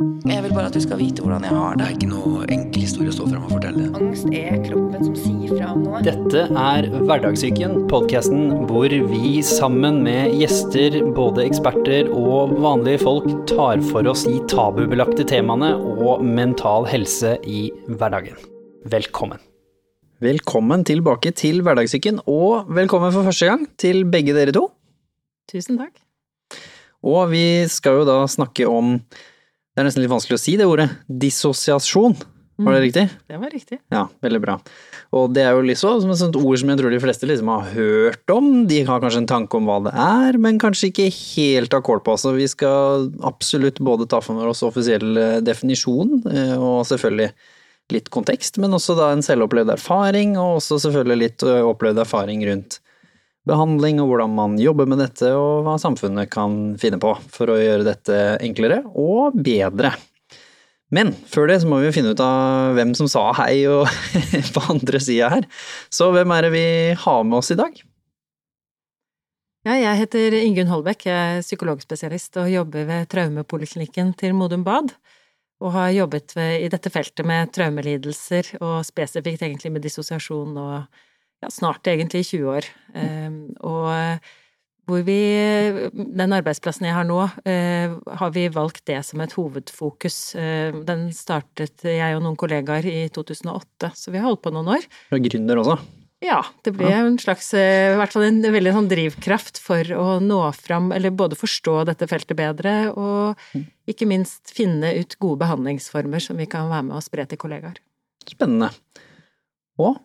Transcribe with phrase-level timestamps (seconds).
[0.00, 1.86] Jeg vil bare at du skal vite hvordan jeg har Det det.
[1.86, 3.88] er ikke noe enkel historie å stå frem og fortelle.
[3.98, 6.00] Angst er kroppen som sier fra om noe.
[6.06, 13.84] Dette er Hverdagssyken, podkasten hvor vi sammen med gjester, både eksperter og vanlige folk, tar
[13.90, 18.40] for oss de tabubelagte temaene og mental helse i hverdagen.
[18.88, 19.42] Velkommen.
[20.24, 24.70] Velkommen tilbake til Hverdagssyken, og velkommen for første gang til begge dere to.
[25.52, 25.92] Tusen takk.
[27.04, 28.96] Og vi skal jo da snakke om
[29.80, 30.90] Det er nesten litt vanskelig å si det ordet.
[31.08, 32.18] Dissosiasjon.
[32.60, 33.04] Var det riktig?
[33.32, 33.78] Det var riktig.
[33.88, 34.58] Ja, veldig bra.
[35.16, 37.48] Og det er jo liksom som et sånt ord som jeg tror de fleste liksom
[37.48, 38.50] har hørt om.
[38.68, 42.02] De har kanskje en tanke om hva det er, men kanskje ikke helt har kål
[42.04, 42.18] på.
[42.20, 47.30] Så vi skal absolutt både ta for oss offisiell eh, definisjon, eh, og selvfølgelig
[47.96, 52.44] litt kontekst, men også da en selvopplevd erfaring, og også selvfølgelig litt eh, opplevd erfaring
[52.52, 52.82] rundt
[53.48, 57.58] behandling og hvordan man jobber med dette, og hva samfunnet kan finne på for å
[57.60, 59.94] gjøre dette enklere og bedre.
[60.90, 63.86] Men før det så må vi finne ut av hvem som sa hei og
[64.54, 65.46] på andre sida her.
[65.92, 66.66] Så hvem er det vi
[66.98, 67.78] har med oss i dag?
[69.68, 74.94] Ja, jeg heter Ingunn Holbæk, jeg er psykologspesialist og jobber ved traumepoliklinikken til Modum Bad.
[75.60, 81.02] Og har jobbet ved, i dette feltet med traumelidelser, og spesifikt egentlig med dissosiasjon og
[81.40, 82.68] ja, snart egentlig 20 år.
[82.94, 84.20] Um, og
[84.90, 85.20] hvor vi
[85.92, 90.34] Den arbeidsplassen jeg har nå, eh, har vi valgt det som et hovedfokus.
[90.34, 94.74] Eh, den startet jeg og noen kollegaer i 2008, så vi har holdt på noen
[94.76, 94.86] år.
[95.10, 95.78] Du er gründer også.
[96.20, 100.18] Ja, det ble en slags eh, I hvert fall en veldig sånn drivkraft for å
[100.20, 103.40] nå fram, eller både forstå dette feltet bedre, og
[103.88, 107.80] ikke minst finne ut gode behandlingsformer som vi kan være med og spre til kollegaer.
[108.28, 108.68] Spennende.
[109.80, 109.96] Og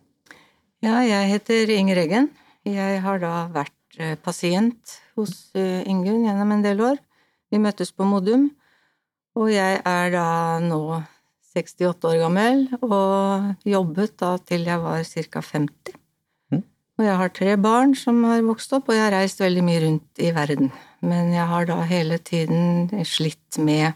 [0.84, 2.26] Ja, jeg heter Inger Eggen.
[2.68, 6.98] Jeg har da vært eh, pasient hos eh, Ingunn gjennom en del år.
[7.54, 8.50] Vi møttes på Modum,
[9.40, 10.26] og jeg er da
[10.60, 11.00] nå
[11.56, 15.44] 68 år gammel og jobbet da til jeg var ca.
[15.48, 15.96] 50.
[16.52, 16.66] Mhm.
[17.00, 19.86] Og jeg har tre barn som har vokst opp, og jeg har reist veldig mye
[19.86, 20.74] rundt i verden.
[21.00, 23.96] Men jeg har da hele tiden slitt med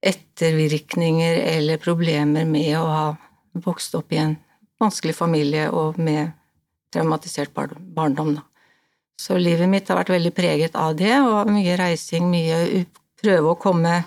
[0.00, 3.06] ettervirkninger eller problemer med å ha
[3.66, 4.36] vokst opp i en
[4.80, 6.34] vanskelig familie og med
[6.92, 8.44] traumatisert barndom, da.
[9.16, 12.84] Så livet mitt har vært veldig preget av det, og mye reising, mye
[13.16, 14.02] prøve å komme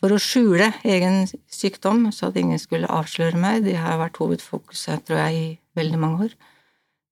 [0.00, 3.62] for å skjule egen sykdom, så at ingen skulle avsløre meg.
[3.66, 6.38] Det har vært hovedfokuset, tror jeg, i veldig mange år.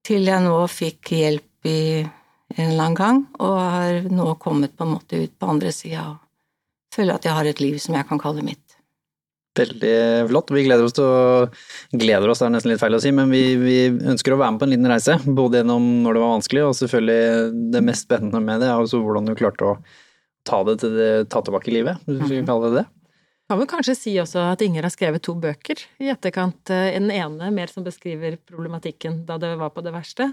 [0.05, 4.87] Til jeg nå fikk hjelp i en eller annen gang, og har nå kommet på
[4.87, 6.25] en måte ut på andre sida og
[6.95, 8.68] føler at jeg har et liv som jeg kan kalle mitt.
[9.59, 9.93] Veldig
[10.31, 10.51] flott.
[10.55, 11.47] Vi gleder oss til å
[11.89, 14.53] Gleder oss, det er nesten litt feil å si, men vi, vi ønsker å være
[14.53, 15.15] med på en liten reise.
[15.25, 19.01] Både gjennom når det var vanskelig, og selvfølgelig det mest spennende med det er også
[19.01, 19.73] hvordan du klarte å
[20.47, 22.85] ta det til det, ta tilbake livet, hvis vi kan kalle det det.
[23.49, 26.59] Kan vel kanskje si også at Inger har skrevet to bøker i etterkant.
[26.69, 30.29] Den ene mer som beskriver problematikken da det var på det verste,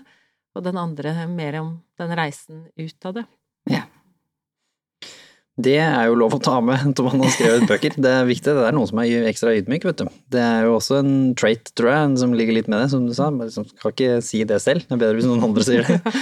[0.52, 3.24] og den andre mer om den reisen ut av det.
[5.56, 7.96] Det er jo lov å ta med når man har skrevet bøker.
[7.96, 8.52] Det er viktig.
[8.58, 10.10] Det er noen som er ekstra ydmyk, vet du.
[10.34, 13.14] Det er jo også en trait, tror jeg, som ligger litt med det, som du
[13.16, 13.30] sa.
[13.32, 14.84] Man liksom kan ikke si det selv.
[14.84, 16.00] Det er bedre hvis noen andre sier det.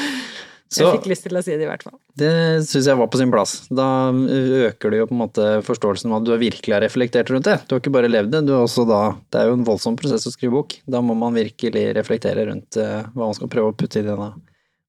[0.74, 1.94] Så Jeg fikk lyst til å si det i hvert fall.
[2.18, 2.30] det
[2.66, 3.52] syns jeg var på sin plass.
[3.70, 7.46] Da øker det jo på en måte forståelsen av at du virkelig har reflektert rundt
[7.46, 7.58] det.
[7.68, 9.98] Du har ikke bare levd det, du har også da Det er jo en voldsom
[10.00, 10.74] prosess å skrive bok.
[10.90, 14.32] Da må man virkelig reflektere rundt eh, hva man skal prøve å putte i denne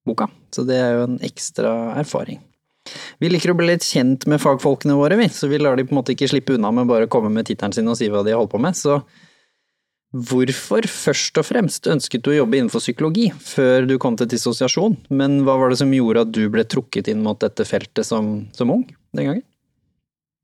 [0.08, 0.26] boka.
[0.50, 2.40] Så det er jo en ekstra erfaring.
[3.22, 5.94] Vi liker å bli litt kjent med fagfolkene våre, vi, så vi lar de på
[5.94, 8.24] en måte ikke slippe unna med bare å komme med tittelen sin og si hva
[8.26, 8.78] de holder på med.
[8.78, 9.00] Så
[10.16, 14.96] hvorfor først og fremst ønsket du å jobbe innenfor psykologi før du kom til dissosiasjon,
[15.10, 18.46] men hva var det som gjorde at du ble trukket inn mot dette feltet som,
[18.56, 18.86] som ung
[19.16, 19.44] den gangen?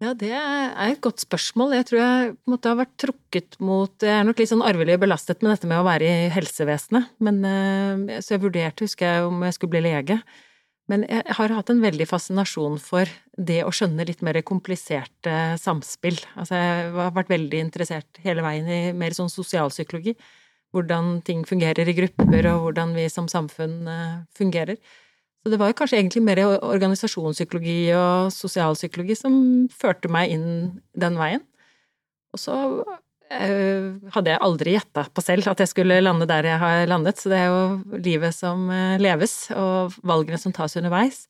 [0.02, 1.76] Ja, det er et godt spørsmål.
[1.76, 5.44] Jeg tror jeg måte har vært trukket mot Jeg er nok litt sånn arvelig belastet
[5.44, 9.44] med dette med å være i helsevesenet, men eh, Så jeg vurderte, husker jeg, om
[9.46, 10.18] jeg skulle bli lege.
[10.92, 13.08] Men jeg har hatt en veldig fascinasjon for
[13.40, 16.18] det å skjønne litt mer kompliserte samspill.
[16.36, 20.12] Altså, jeg har vært veldig interessert hele veien i mer sånn sosialpsykologi.
[20.76, 24.76] Hvordan ting fungerer i grupper, og hvordan vi som samfunn eh, fungerer.
[25.42, 29.34] Så det var kanskje egentlig mer organisasjonspsykologi og sosialpsykologi som
[29.72, 30.46] førte meg inn
[30.92, 31.42] den veien.
[32.36, 32.58] Og så
[34.14, 37.32] hadde jeg aldri gjetta på selv at jeg skulle lande der jeg har landet, så
[37.32, 41.24] det er jo livet som eh, leves, og valgene som tas underveis.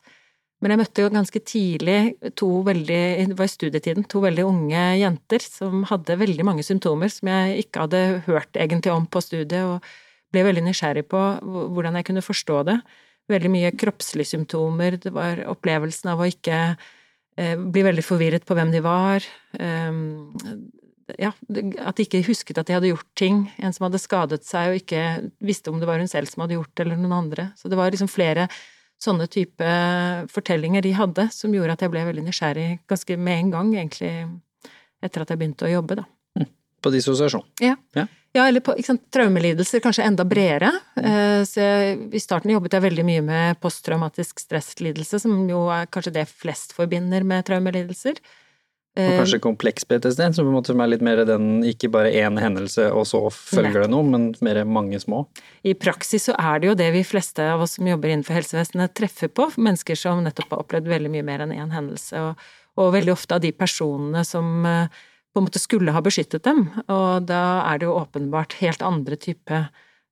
[0.63, 1.97] Men jeg møtte jo ganske tidlig
[2.39, 7.11] to veldig, det var i studietiden, to veldig unge jenter som hadde veldig mange symptomer
[7.11, 9.83] som jeg ikke hadde hørt egentlig om på studiet, og
[10.33, 12.77] ble veldig nysgjerrig på hvordan jeg kunne forstå det
[13.31, 16.59] veldig mye kroppslige symptomer, det var opplevelsen av å ikke
[17.39, 19.27] eh, bli veldig forvirret på hvem de var.
[21.17, 21.31] Eh, ja,
[21.85, 23.45] at de ikke husket at de hadde gjort ting.
[23.57, 25.03] En som hadde skadet seg og ikke
[25.43, 27.51] visste om det var hun selv som hadde gjort det, eller noen andre.
[27.59, 28.47] Så det var liksom flere
[29.03, 29.67] sånne type
[30.31, 34.11] fortellinger de hadde, som gjorde at jeg ble veldig nysgjerrig ganske med en gang, egentlig,
[35.03, 36.07] etter at jeg begynte å jobbe, da.
[36.83, 37.45] På dissosiasjon.
[37.63, 37.77] Ja.
[37.95, 38.07] Ja.
[38.33, 40.71] Ja, eller på sant, traumelidelser, kanskje enda bredere.
[40.97, 45.85] Eh, Så jeg, I starten jobbet jeg veldig mye med posttraumatisk stresslidelse, som jo er
[45.85, 48.17] kanskje det flest forbinder med traumelidelser.
[48.93, 52.11] Og Eh, kanskje kompleks PTSD, som på en måte er litt mer den ikke bare
[52.13, 55.23] én hendelse og så følger det noe, men mer mange små.
[55.65, 58.93] I praksis så er det jo det vi fleste av oss som jobber innenfor helsevesenet
[58.93, 62.45] treffer på, mennesker som nettopp har opplevd veldig mye mer enn én hendelse, og,
[62.77, 65.01] og veldig ofte av de personene som eh,
[65.33, 69.17] på en måte skulle ha beskyttet dem, og da er det jo åpenbart helt andre
[69.17, 69.63] type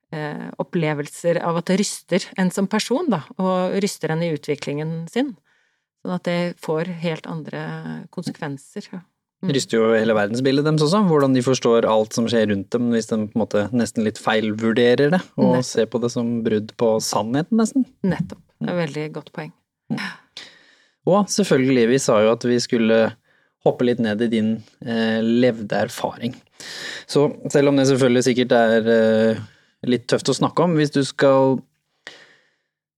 [0.09, 5.03] eh, opplevelser av at det ryster en som person, da, og ryster en i utviklingen
[5.13, 5.35] sin.
[6.01, 7.63] Sånn at det får helt andre
[8.13, 8.87] konsekvenser.
[9.41, 12.89] Det ryster jo hele verdensbildet deres også, hvordan de forstår alt som skjer rundt dem,
[12.93, 15.69] hvis de på en måte nesten litt feilvurderer det, og Nettopp.
[15.69, 17.87] ser på det som brudd på sannheten, nesten.
[18.05, 18.41] Nettopp.
[18.61, 19.53] Det er et veldig godt poeng.
[21.09, 22.99] Og selvfølgelig, vi sa jo at vi skulle
[23.65, 24.51] hoppe litt ned i din
[24.85, 26.35] eh, levde erfaring.
[27.09, 29.41] Så selv om det selvfølgelig sikkert er eh,
[29.89, 31.59] litt tøft å snakke om, hvis du skal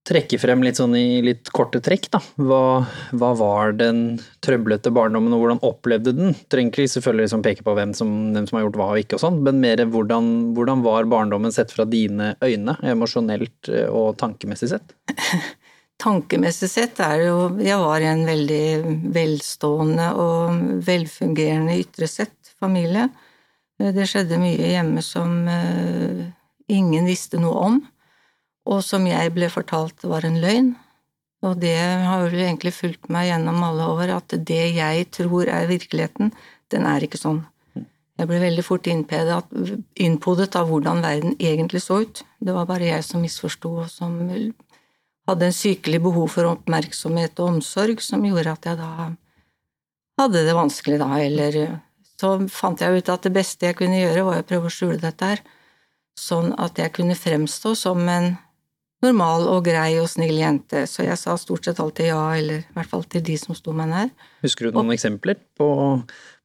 [0.07, 2.19] trekke frem litt sånn i litt korte trekk, da.
[2.35, 2.83] Hva,
[3.15, 6.35] hva var den trøblete barndommen, og hvordan opplevde den?
[6.51, 9.17] Trenger ikke selvfølgelig liksom peke på hvem som, hvem som har gjort hva og ikke
[9.17, 14.17] og sånn, men mer hvordan, hvordan var barndommen sett fra dine øyne, emosjonelt eh, og
[14.19, 14.95] tankemessig sett?
[16.03, 18.63] Tankemessig sett er det jo Jeg var i en veldig
[19.13, 23.07] velstående og velfungerende ytre sett familie.
[23.79, 26.25] Det skjedde mye hjemme som eh,
[26.73, 27.79] ingen visste noe om,
[28.69, 30.73] og som jeg ble fortalt var en løgn.
[31.43, 35.67] Og det har vel egentlig fulgt meg gjennom alle år, at det jeg tror er
[35.67, 36.31] virkeligheten,
[36.71, 37.41] den er ikke sånn.
[38.15, 42.21] Jeg ble veldig fort innpodet av hvordan verden egentlig så ut.
[42.39, 44.15] Det var bare jeg som misforsto, og som
[45.27, 49.09] hadde en sykelig behov for oppmerksomhet og omsorg som gjorde at jeg da
[50.21, 51.59] hadde det vanskelig, da, eller
[52.19, 54.99] så fant jeg ut at det beste jeg kunne gjøre, var å prøve å skjule
[55.01, 55.41] dette her,
[56.19, 58.35] sånn at jeg kunne fremstå som en
[59.03, 62.75] normal og grei og snill jente, så jeg sa stort sett alltid ja, eller i
[62.75, 64.11] hvert fall til de som sto meg nær.
[64.45, 65.69] Husker du noen eksempler på,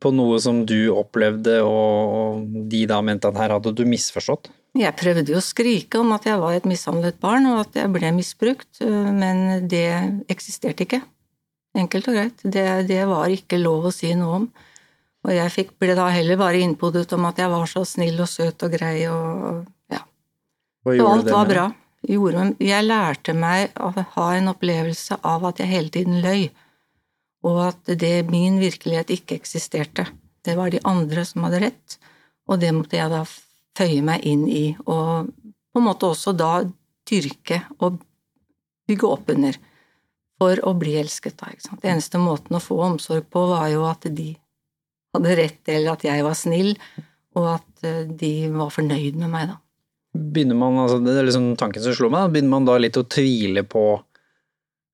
[0.03, 4.51] på noe som du opplevde og, og de da mente at her hadde du misforstått?
[4.79, 7.91] Jeg prøvde jo å skrike om at jeg var et mishandlet barn, og at jeg
[7.91, 9.87] ble misbrukt, men det
[10.31, 11.01] eksisterte ikke.
[11.79, 12.43] Enkelt og greit.
[12.45, 14.47] Det, det var ikke lov å si noe om.
[15.27, 18.31] Og jeg fikk, ble da heller bare innpodet om at jeg var så snill og
[18.31, 20.05] søt og grei og ja.
[20.87, 21.67] Gjorde alt var bra.
[22.07, 26.47] Gjorde, jeg lærte meg å ha en opplevelse av at jeg hele tiden løy,
[27.47, 30.07] og at det, min virkelighet ikke eksisterte.
[30.47, 31.99] Det var de andre som hadde rett,
[32.47, 33.25] og det måtte jeg da
[33.79, 36.63] føye meg inn i, og på en måte også da
[37.09, 37.99] dyrke og
[38.89, 39.59] bygge opp under
[40.39, 41.83] for å bli elsket, da, ikke sant.
[41.83, 44.31] Den eneste måten å få omsorg på var jo at de
[45.17, 46.77] hadde rett, eller at jeg var snill,
[47.39, 49.59] og at eh, de var fornøyd med meg, da.
[50.17, 53.05] Begynner man, altså det er liksom tanken som slår meg, begynner man da litt å
[53.05, 53.83] tvile på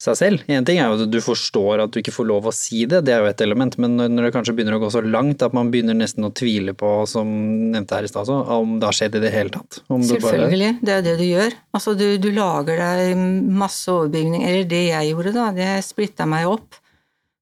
[0.05, 0.43] seg selv?
[0.51, 3.05] En ting er jo at du forstår at du ikke får lov å si det,
[3.07, 5.55] det er jo et element, men når, det kanskje begynner å gå så langt at
[5.57, 7.31] man begynner nesten å tvile på, som
[7.73, 9.81] nevnte her i stad, om det har skjedd i det hele tatt?
[9.81, 11.57] Det bare- Selvfølgelig, det er det du gjør.
[11.79, 13.25] Altså, du, du lager deg
[13.65, 16.81] masse overbygning, eller det jeg gjorde, da, det splitta meg opp.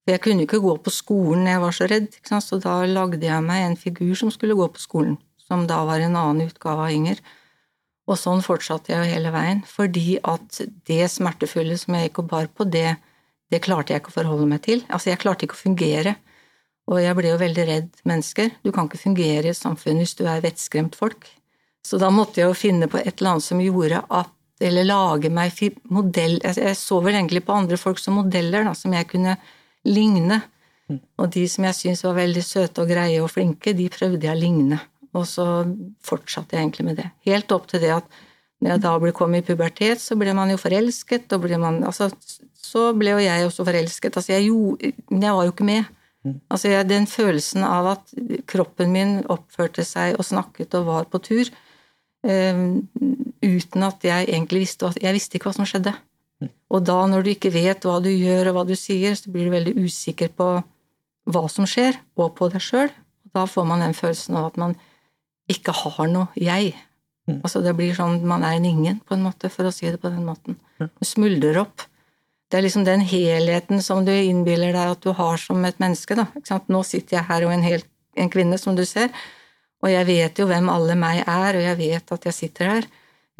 [0.05, 3.43] For jeg kunne ikke gå på skolen, jeg var så redd, så da lagde jeg
[3.47, 5.17] meg en figur som skulle gå på skolen,
[5.49, 7.21] som da var en annen utgave av Inger.
[8.13, 12.51] Og sånn fortsatte jeg hele veien, fordi at det smertefulle som jeg gikk og bar
[12.53, 12.99] på, det,
[13.49, 14.83] det klarte jeg ikke å forholde meg til.
[14.93, 16.17] Altså, jeg klarte ikke å fungere.
[16.91, 18.51] Og jeg ble jo veldig redd mennesker.
[18.67, 21.29] Du kan ikke fungere i et samfunn hvis du er vettskremt folk.
[21.87, 25.27] Så da måtte jeg jo finne på et eller annet som gjorde at Eller lage
[25.27, 25.59] meg
[25.91, 29.35] modell Jeg jeg så vel egentlig på andre folk som modeller, da, som jeg kunne
[29.83, 30.39] ligne.
[31.19, 34.37] Og de som jeg syntes var veldig søte og greie og flinke, de prøvde jeg
[34.37, 34.79] å ligne.
[35.13, 35.47] Og så
[36.05, 37.09] fortsatte jeg egentlig med det.
[37.29, 38.21] Helt opp til det at
[38.63, 41.81] når jeg da ble kommet i pubertet, så ble man jo forelsket, og ble man
[41.85, 42.09] Altså,
[42.63, 44.17] så ble jo jeg også forelsket.
[44.17, 45.91] Altså, jeg gjorde Men jeg var jo ikke med.
[46.49, 48.15] Altså, jeg, den følelsen av at
[48.47, 51.51] kroppen min oppførte seg og snakket og var på tur,
[52.23, 52.63] eh,
[53.43, 55.95] uten at jeg egentlig visste Jeg visste ikke hva som skjedde.
[56.71, 59.47] Og da, når du ikke vet hva du gjør og hva du sier, så blir
[59.47, 60.49] du veldig usikker på
[61.31, 62.91] hva som skjer, og på deg sjøl.
[63.35, 64.75] Da får man den følelsen av at man
[65.53, 66.73] ikke har noe jeg.
[67.31, 70.01] Altså det blir sånn man er en ingen, på en måte, for å si det
[70.03, 70.59] på den måten.
[70.81, 71.85] Du smuldrer opp.
[72.51, 76.19] Det er liksom den helheten som du innbiller deg at du har som et menneske.
[76.19, 76.27] Da.
[76.69, 77.85] Nå sitter jeg her og en, hel,
[78.19, 79.09] en kvinne, som du ser,
[79.83, 82.91] og jeg vet jo hvem alle meg er, og jeg vet at jeg sitter her.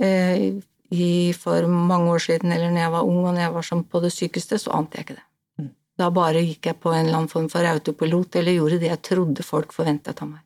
[0.03, 0.47] Eh,
[0.93, 3.85] i, for mange år siden, eller når jeg var ung og når jeg var som
[3.85, 5.27] på det sykeste, så ante jeg ikke det.
[5.61, 5.69] Mm.
[6.01, 9.03] Da bare gikk jeg på en eller annen form for autopilot, eller gjorde det jeg
[9.09, 10.43] trodde folk forventet av meg.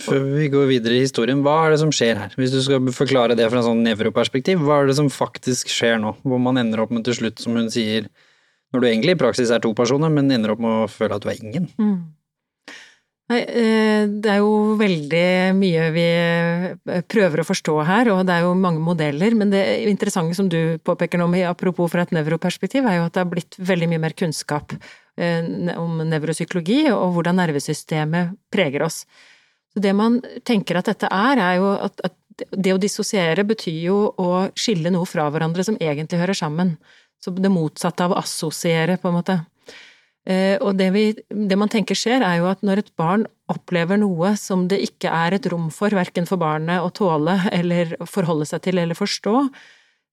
[0.00, 2.36] Før vi går videre i historien, hva er det som skjer her?
[2.38, 6.00] Hvis du skal forklare det fra en sånn nevroperspektiv, hva er det som faktisk skjer
[6.02, 6.14] nå?
[6.24, 8.08] Hvor man ender opp med til slutt, som hun sier,
[8.72, 11.26] når du egentlig i praksis er to personer, men ender opp med å føle at
[11.26, 11.68] du er ingen?
[11.80, 12.00] Mm.
[13.30, 18.34] Nei, eh, det er jo veldig mye vi eh, prøver å forstå her, og det
[18.34, 19.36] er jo mange modeller.
[19.38, 23.22] Men det interessante som du påpeker nå, apropos fra et nevroperspektiv, er jo at det
[23.22, 29.04] har blitt veldig mye mer kunnskap eh, om nevropsykologi og hvordan nervesystemet preger oss.
[29.70, 32.16] Så det man tenker at dette er, er jo at, at
[32.50, 36.74] det å dissosiere betyr jo å skille noe fra hverandre som egentlig hører sammen.
[37.20, 39.36] Så det motsatte av å assosiere, på en måte.
[40.28, 44.00] Eh, og det, vi, det, man tenker skjer, er jo at når et barn opplever
[44.00, 48.48] noe som det ikke er et rom for, verken for barnet å tåle eller forholde
[48.48, 49.36] seg til eller forstå,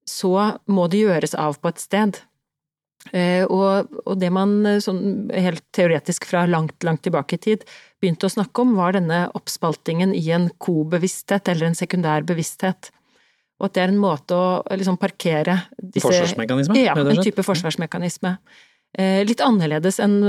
[0.07, 0.33] så
[0.71, 2.21] må det gjøres av på et sted.
[3.15, 7.65] Eh, og, og det man eh, sånn helt teoretisk fra langt, langt tilbake i tid
[8.01, 12.91] begynte å snakke om, var denne oppspaltingen i en kobevissthet eller en sekundær bevissthet.
[13.57, 16.77] Og at det er en måte å liksom parkere disse Forsvarsmekanisme?
[16.77, 18.35] Ja, en type forsvarsmekanisme.
[18.97, 20.21] Eh, litt annerledes enn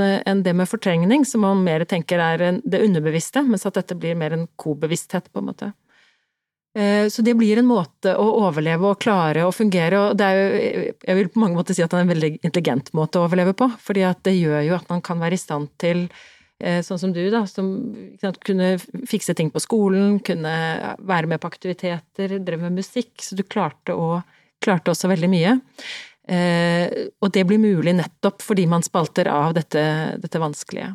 [0.44, 4.34] det med fortrengning, som man mer tenker er det underbevisste, mens at dette blir mer
[4.36, 5.70] en kobevissthet, på en måte.
[6.78, 10.38] Eh, så det blir en måte å overleve og klare å fungere, og det er
[10.38, 13.24] jo, jeg vil på mange måter si at det er en veldig intelligent måte å
[13.26, 16.04] overleve på, fordi at det gjør jo at man kan være i stand til
[16.62, 17.72] eh, Sånn som du, da, som
[18.46, 18.76] kunne
[19.10, 20.52] fikse ting på skolen, kunne
[20.98, 24.20] være med på aktiviteter, drev med musikk, så du klarte, å,
[24.62, 25.56] klarte også veldig mye.
[26.28, 29.82] Eh, og det blir mulig nettopp fordi man spalter av dette,
[30.20, 30.92] dette vanskelige.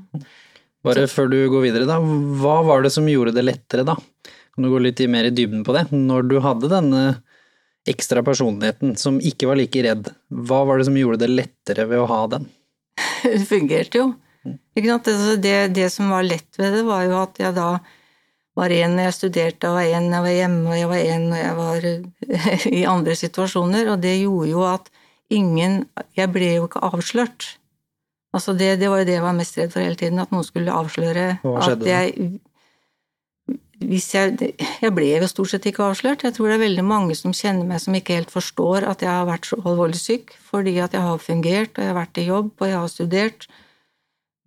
[0.84, 1.98] Bare før du går videre, da.
[2.40, 3.98] Hva var det som gjorde det lettere, da?
[4.54, 5.88] Kan du gå litt mer i dybden på det?
[5.92, 7.04] Når du hadde denne
[7.90, 12.04] ekstra personligheten som ikke var like redd, hva var det som gjorde det lettere ved
[12.04, 12.46] å ha den?
[13.24, 14.12] Det fungerte jo.
[14.44, 17.78] Altså, det, det, som var lett ved det, var jo at jeg da
[18.60, 21.14] var en når jeg studerte, og var en når jeg var hjemme, og jeg var
[21.14, 21.88] en når jeg var
[22.82, 24.92] i andre situasjoner, og det gjorde jo at
[25.34, 27.46] ingen Jeg ble jo ikke avslørt.
[28.36, 30.46] Altså det, det var jo det jeg var mest redd for hele tiden, at noen
[30.46, 32.28] skulle avsløre at jeg
[33.90, 36.24] jeg, jeg ble jo stort sett ikke avslørt.
[36.26, 39.12] Jeg tror det er veldig mange som kjenner meg som ikke helt forstår at jeg
[39.12, 42.28] har vært så alvorlig syk, fordi at jeg har fungert, og jeg har vært i
[42.28, 43.48] jobb, og jeg har studert.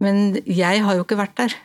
[0.03, 1.57] Men jeg har jo ikke vært der.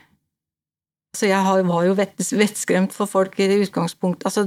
[1.17, 4.29] Så jeg var jo vettskremt for folk i utgangspunktet.
[4.29, 4.45] Altså,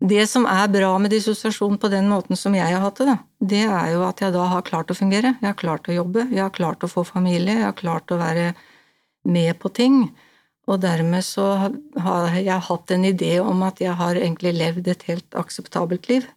[0.00, 3.16] det som er bra med dissosiasjon på den måten som jeg har hatt det,
[3.52, 5.34] det er jo at jeg da har klart å fungere.
[5.40, 8.20] Jeg har klart å jobbe, jeg har klart å få familie, jeg har klart å
[8.20, 8.52] være
[9.28, 10.02] med på ting.
[10.70, 11.46] Og dermed så
[11.98, 16.28] har jeg hatt en idé om at jeg har egentlig levd et helt akseptabelt liv.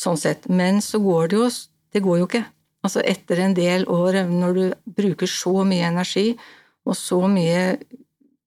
[0.00, 0.48] Sånn sett.
[0.50, 1.50] Men så går det jo
[1.92, 2.46] Det går jo ikke.
[2.82, 4.62] Altså etter en del år, når du
[4.96, 6.32] bruker så mye energi
[6.88, 7.76] og så mye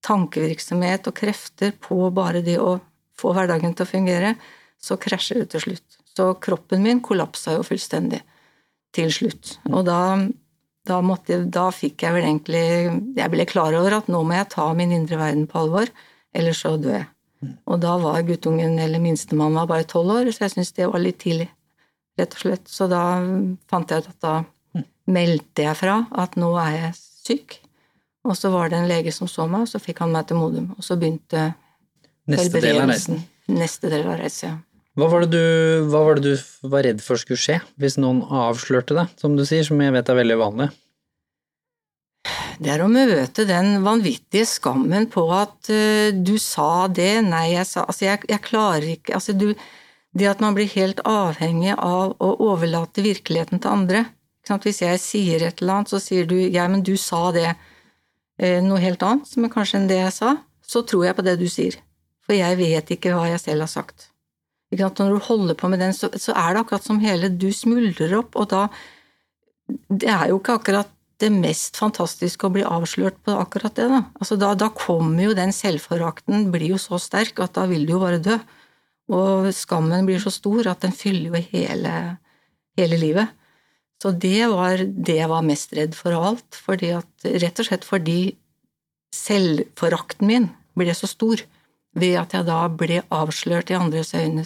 [0.01, 2.79] tankevirksomhet og krefter på bare det å
[3.15, 4.33] få hverdagen til å fungere,
[4.81, 5.99] så krasjer det til slutt.
[6.17, 8.23] Så kroppen min kollapsa jo fullstendig
[8.95, 9.59] til slutt.
[9.69, 9.99] Og da
[10.85, 12.61] da, måtte, da, fikk jeg vel egentlig
[13.17, 15.91] Jeg ble klar over at nå må jeg ta min indre verden på alvor,
[16.35, 17.07] ellers så dør jeg.
[17.69, 21.03] Og da var guttungen, eller minstemann, var bare tolv år, så jeg syntes det var
[21.03, 21.49] litt tidlig,
[22.19, 22.69] rett og slett.
[22.71, 23.01] Så da
[23.69, 27.59] fant jeg ut at da meldte jeg fra at nå er jeg syk.
[28.25, 30.39] Og så var det en lege som så meg, og så fikk han meg til
[30.41, 30.71] Modum.
[30.77, 31.51] Og så begynte
[32.25, 32.79] Neste del.
[33.53, 34.74] Neste del av reisen, ja.
[34.95, 35.41] Hva var, du,
[35.91, 39.43] hva var, det du, var redd for skulle skje, hvis noen avslørte det, som du
[39.43, 40.69] sier, som jeg vet er veldig vanlig?
[42.63, 47.67] Det er å møte den vanvittige skammen på at uh, du sa det, nei, jeg
[47.67, 49.51] sa Altså, jeg, jeg klarer ikke Altså, du
[50.15, 54.05] Det at man blir helt avhengig av å overlate virkeligheten til andre.
[54.47, 58.59] Hvis jeg sier et eller annet, så sier du ja, men du sa det, uh,
[58.63, 61.35] noe helt annet, som er kanskje enn det jeg sa, så tror jeg på det
[61.43, 61.75] du sier.
[62.23, 64.14] For jeg vet ikke hva jeg selv har sagt.
[64.73, 68.17] Når du holder på med den, så, så, er det akkurat som hele du smuldrer
[68.17, 68.67] opp, og da
[69.67, 74.01] Det er jo ikke akkurat det mest fantastiske å bli avslørt på akkurat det, da.
[74.19, 77.95] Altså da, da kommer jo den selvforakten, blir jo så sterk at da vil du
[77.95, 78.35] jo bare dø.
[79.15, 81.95] Og skammen blir så stor at den fyller jo hele,
[82.77, 83.31] hele livet.
[84.01, 87.69] Så det var det jeg var mest redd for av alt, fordi at, rett og
[87.69, 88.19] slett fordi
[89.15, 91.41] selvforakten min ble så stor
[91.95, 94.43] ved at jeg da ble avslørt i andres øyne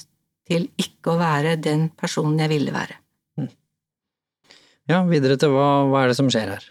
[0.50, 2.98] til ikke å være den personen jeg ville være.
[3.40, 3.54] Mm.
[4.90, 6.68] Ja, videre til hva, hva er det som skjer her?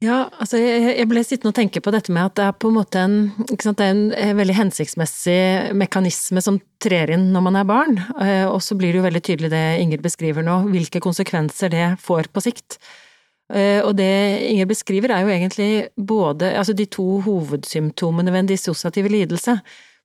[0.00, 2.70] Ja, altså jeg, jeg ble sittende og tenke på dette med at det er på
[2.70, 3.16] en måte en,
[3.52, 8.00] ikke sant, det er en veldig hensiktsmessig mekanisme som trer inn når man er barn,
[8.16, 11.84] eh, og så blir det jo veldig tydelig det Inger beskriver nå, hvilke konsekvenser det
[12.00, 12.78] får på sikt.
[13.52, 14.08] Eh, og det
[14.48, 19.58] Inger beskriver er jo egentlig både, altså de to hovedsymptomene ved en dissosiativ lidelse.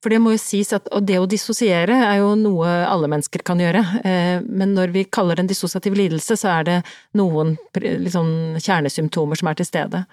[0.05, 3.41] For det må jo sies at og det å dissosiere er jo noe alle mennesker
[3.41, 6.75] kan gjøre, eh, men når vi kaller det en dissosiativ lidelse, så er det
[7.17, 8.29] noen liksom,
[8.62, 10.03] kjernesymptomer som er til stede.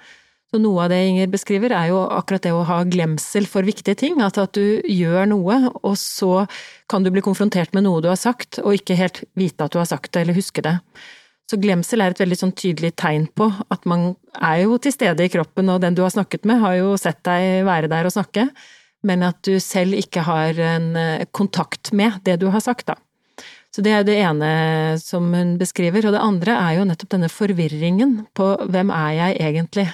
[0.48, 4.00] Så noe av det Inger beskriver, er jo akkurat det å ha glemsel for viktige
[4.00, 4.18] ting.
[4.24, 6.46] At, at du gjør noe, og så
[6.88, 9.80] kan du bli konfrontert med noe du har sagt, og ikke helt vite at du
[9.82, 10.78] har sagt det, eller huske det.
[11.52, 15.28] Så glemsel er et veldig sånn tydelig tegn på at man er jo til stede
[15.28, 18.16] i kroppen, og den du har snakket med, har jo sett deg være der og
[18.16, 18.48] snakke
[19.06, 22.98] men at du selv ikke har en eh, kontakt med det du har sagt, da.
[23.72, 24.48] Så det er det ene
[25.00, 29.38] som hun beskriver, og det andre er jo nettopp denne forvirringen på hvem er jeg
[29.48, 29.86] egentlig?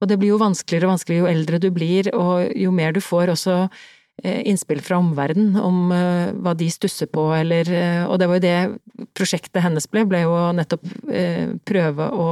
[0.00, 3.00] Og det blir jo vanskeligere og vanskeligere jo eldre du blir, og jo mer du
[3.02, 7.72] får også eh, innspill fra omverdenen om eh, hva de stusser på, eller
[8.06, 10.86] Og det var jo det prosjektet hennes ble, ble jo nettopp
[11.66, 12.28] prøve å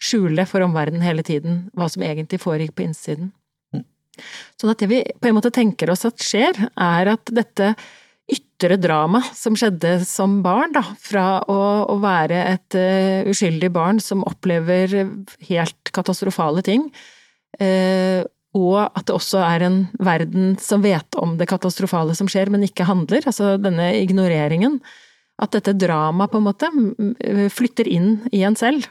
[0.00, 3.34] skjule for omverdenen hele tiden hva som egentlig foregikk på innsiden.
[4.58, 7.74] Sånn at det vi på en måte tenker oss at skjer, er at dette
[8.28, 14.02] ytre drama som skjedde som barn, da, fra å, å være et uh, uskyldig barn
[14.04, 14.98] som opplever
[15.48, 16.88] helt katastrofale ting,
[17.62, 18.20] uh,
[18.58, 22.64] og at det også er en verden som vet om det katastrofale som skjer, men
[22.66, 24.80] ikke handler, altså denne ignoreringen.
[25.38, 26.70] At dette dramaet på en måte
[27.54, 28.88] flytter inn i en selv,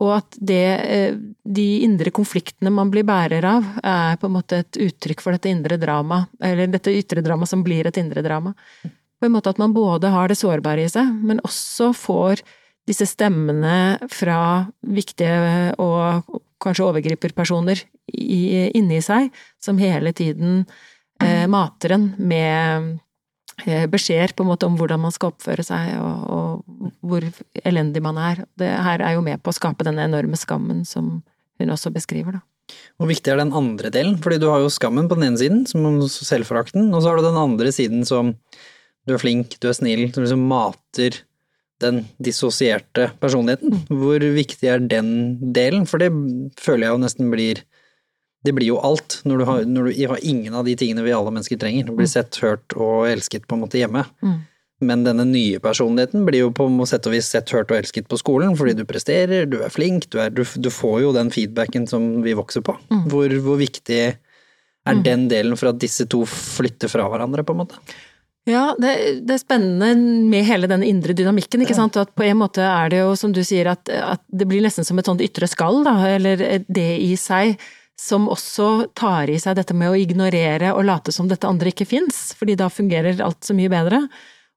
[0.00, 4.62] og at det, eh, de indre konfliktene man blir bærer av, er på en måte
[4.62, 8.54] et uttrykk for dette indre drama, eller dette ytre drama som blir et indre drama.
[8.82, 12.42] På en måte at man både har det sårbare i seg, men også får
[12.88, 19.30] disse stemmene fra viktige og kanskje overgriperpersoner inni seg,
[19.62, 20.64] som hele tiden
[21.22, 22.96] eh, mater en med
[23.92, 27.26] beskjeder på en måte om hvordan man skal oppføre seg, og, og, hvor
[27.64, 28.44] elendig man er.
[28.58, 31.20] Det her er jo med på å skape denne enorme skammen som
[31.60, 32.46] hun også beskriver, da.
[32.96, 34.16] Hvor viktig er den andre delen?
[34.22, 37.26] Fordi du har jo skammen på den ene siden, som selvforakten, og så har du
[37.26, 38.32] den andre siden som
[39.06, 41.18] du er flink, du er snill, som liksom mater
[41.82, 43.82] den dissosierte personligheten.
[43.90, 45.10] Hvor viktig er den
[45.54, 45.86] delen?
[45.90, 46.12] For det
[46.60, 47.62] føler jeg jo nesten blir
[48.42, 51.14] det blir jo alt når du, har, når du har ingen av de tingene vi
[51.14, 51.86] alle mennesker trenger.
[51.86, 52.14] Du blir mm.
[52.14, 54.02] sett, hørt og elsket på en måte hjemme.
[54.22, 54.40] Mm.
[54.82, 58.18] Men denne nye personligheten blir jo på sett og vis sett, hørt og elsket på
[58.18, 61.86] skolen, fordi du presterer, du er flink, du, er, du, du får jo den feedbacken
[61.90, 62.74] som vi vokser på.
[62.90, 63.04] Mm.
[63.12, 65.04] Hvor, hvor, viktig er mm.
[65.06, 67.78] den delen for at disse to flytter fra hverandre, på en måte?
[68.50, 69.92] Ja, det, det, er spennende
[70.26, 71.94] med hele den indre dynamikken, ikke sant.
[71.94, 74.64] Og at på en måte er det jo, som du sier, at, at det blir
[74.66, 77.54] nesten som et sånt ytre skall, da, eller det i seg
[78.02, 81.86] som også tar i seg dette med å ignorere og late som dette andre ikke
[81.86, 84.02] fins, fordi da fungerer alt så mye bedre.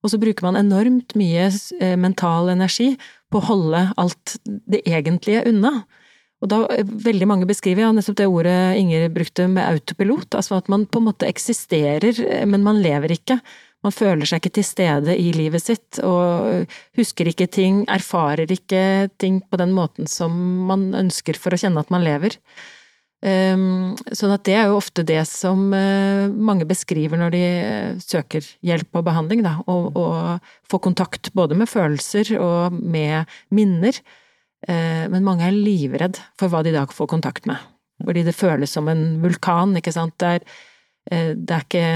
[0.06, 1.50] Og så bruker man enormt mye
[1.82, 2.94] eh, mental energi
[3.34, 5.80] på å holde alt det egentlige unna.
[6.44, 10.60] Og da eh, veldig mange beskriver ja, nettopp det ordet Inger brukte med autopilot, altså
[10.60, 13.40] at man på en måte eksisterer, eh, men man lever ikke.
[13.86, 16.66] Man føler seg ikke til stede i livet sitt, og
[16.98, 20.34] husker ikke ting, erfarer ikke ting på den måten som
[20.70, 22.40] man ønsker for å kjenne at man lever.
[23.24, 28.04] Ehm, sånn at det er jo ofte det som eh, mange beskriver når de eh,
[28.04, 29.58] søker hjelp og behandling, da.
[29.66, 30.38] Å
[30.70, 33.98] få kontakt både med følelser og med minner.
[34.68, 37.62] Eh, men mange er livredd for hva de da får kontakt med.
[38.04, 40.18] Fordi det føles som en vulkan, ikke sant.
[40.20, 41.90] Det er, det er, ikke,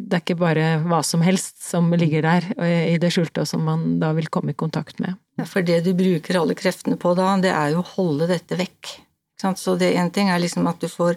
[0.00, 2.46] det er ikke bare hva som helst som ligger der
[2.88, 5.18] i det skjulte, og som man da vil komme i kontakt med.
[5.44, 8.94] For det du bruker alle kreftene på da, det er jo å holde dette vekk.
[9.42, 11.16] Så det én ting er liksom at du får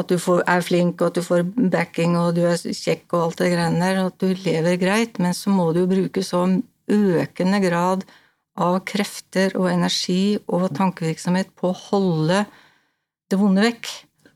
[0.00, 3.26] at du får, er flink, og at du får backing, og du er kjekk og
[3.26, 6.24] alt det greiene der, og at du lever greit, men så må du jo bruke
[6.24, 6.46] så
[6.92, 8.06] økende grad
[8.60, 12.42] av krefter og energi og tankevirksomhet på å holde
[13.28, 13.90] det vonde vekk.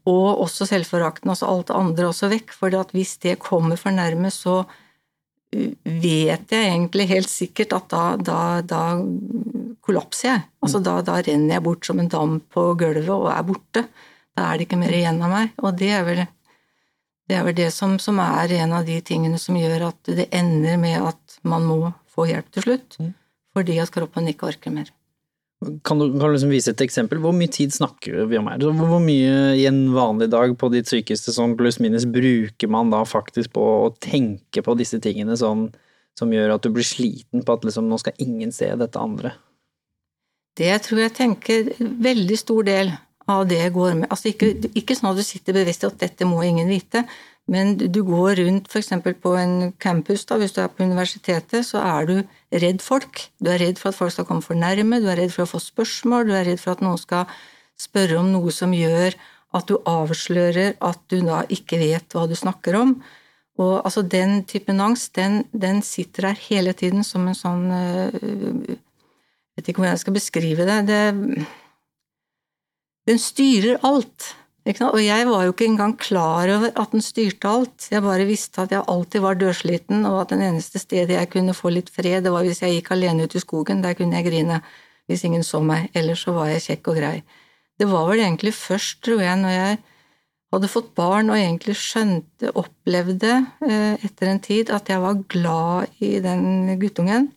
[0.06, 2.52] Og også selvforakten, altså alt det andre også vekk.
[2.54, 4.60] For hvis det kommer for nærme, så
[5.52, 8.82] vet jeg egentlig helt sikkert at da, da, da
[9.86, 10.44] kollapser jeg.
[10.64, 13.86] Altså da, da, renner jeg bort som en dam på gulvet og er borte.
[14.36, 15.54] Da er det ikke mer igjen av meg.
[15.62, 16.24] Og det er vel
[17.26, 20.28] det, er vel det som, som, er en av de tingene som gjør at det
[20.34, 21.80] ender med at man må
[22.12, 23.00] få hjelp til slutt.
[23.02, 23.14] Mm.
[23.56, 24.92] Fordi at kroppen ikke orker mer.
[25.88, 27.18] Kan du, kan du liksom vise et eksempel?
[27.22, 28.60] Hvor mye tid snakker vi om her?
[28.60, 33.00] Hvor mye i en vanlig dag på ditt sykeste sånn pluss minus bruker man da
[33.08, 35.70] faktisk på å tenke på disse tingene sånn
[36.16, 39.32] som gjør at du blir sliten på at liksom nå skal ingen se dette andre?
[40.56, 42.92] Det tror jeg tenker veldig stor del
[43.28, 44.10] av det går med.
[44.10, 47.02] Altså ikke, ikke sånn at du sitter bevisst i at dette må ingen vite,
[47.50, 48.90] men du går rundt f.eks.
[49.22, 52.16] på en campus, da, hvis du er på universitetet, så er du
[52.64, 53.28] redd folk.
[53.38, 55.52] Du er redd for at folk skal komme for nærme, du er redd for å
[55.52, 57.30] få spørsmål, du er redd for at noen skal
[57.78, 59.14] spørre om noe som gjør
[59.54, 62.96] at du avslører at du da ikke vet hva du snakker om.
[63.62, 67.62] Og altså den typen angst, den, den sitter der hele tiden som en sånn
[69.56, 70.80] Jeg vet ikke hvordan jeg skal beskrive det.
[70.90, 71.46] det
[73.06, 74.34] den styrer alt.
[74.66, 77.86] Og jeg var jo ikke engang klar over at den styrte alt.
[77.92, 81.54] Jeg bare visste at jeg alltid var dørsliten, og at den eneste stedet jeg kunne
[81.54, 83.84] få litt fred, det var hvis jeg gikk alene ut i skogen.
[83.84, 84.58] Der kunne jeg grine
[85.06, 85.86] hvis ingen så meg.
[85.94, 87.20] Ellers så var jeg kjekk og grei.
[87.78, 89.78] Det var vel egentlig først, tror jeg, når jeg
[90.56, 93.32] hadde fått barn og egentlig skjønte, opplevde
[93.66, 97.30] eh, etter en tid, at jeg var glad i den guttungen,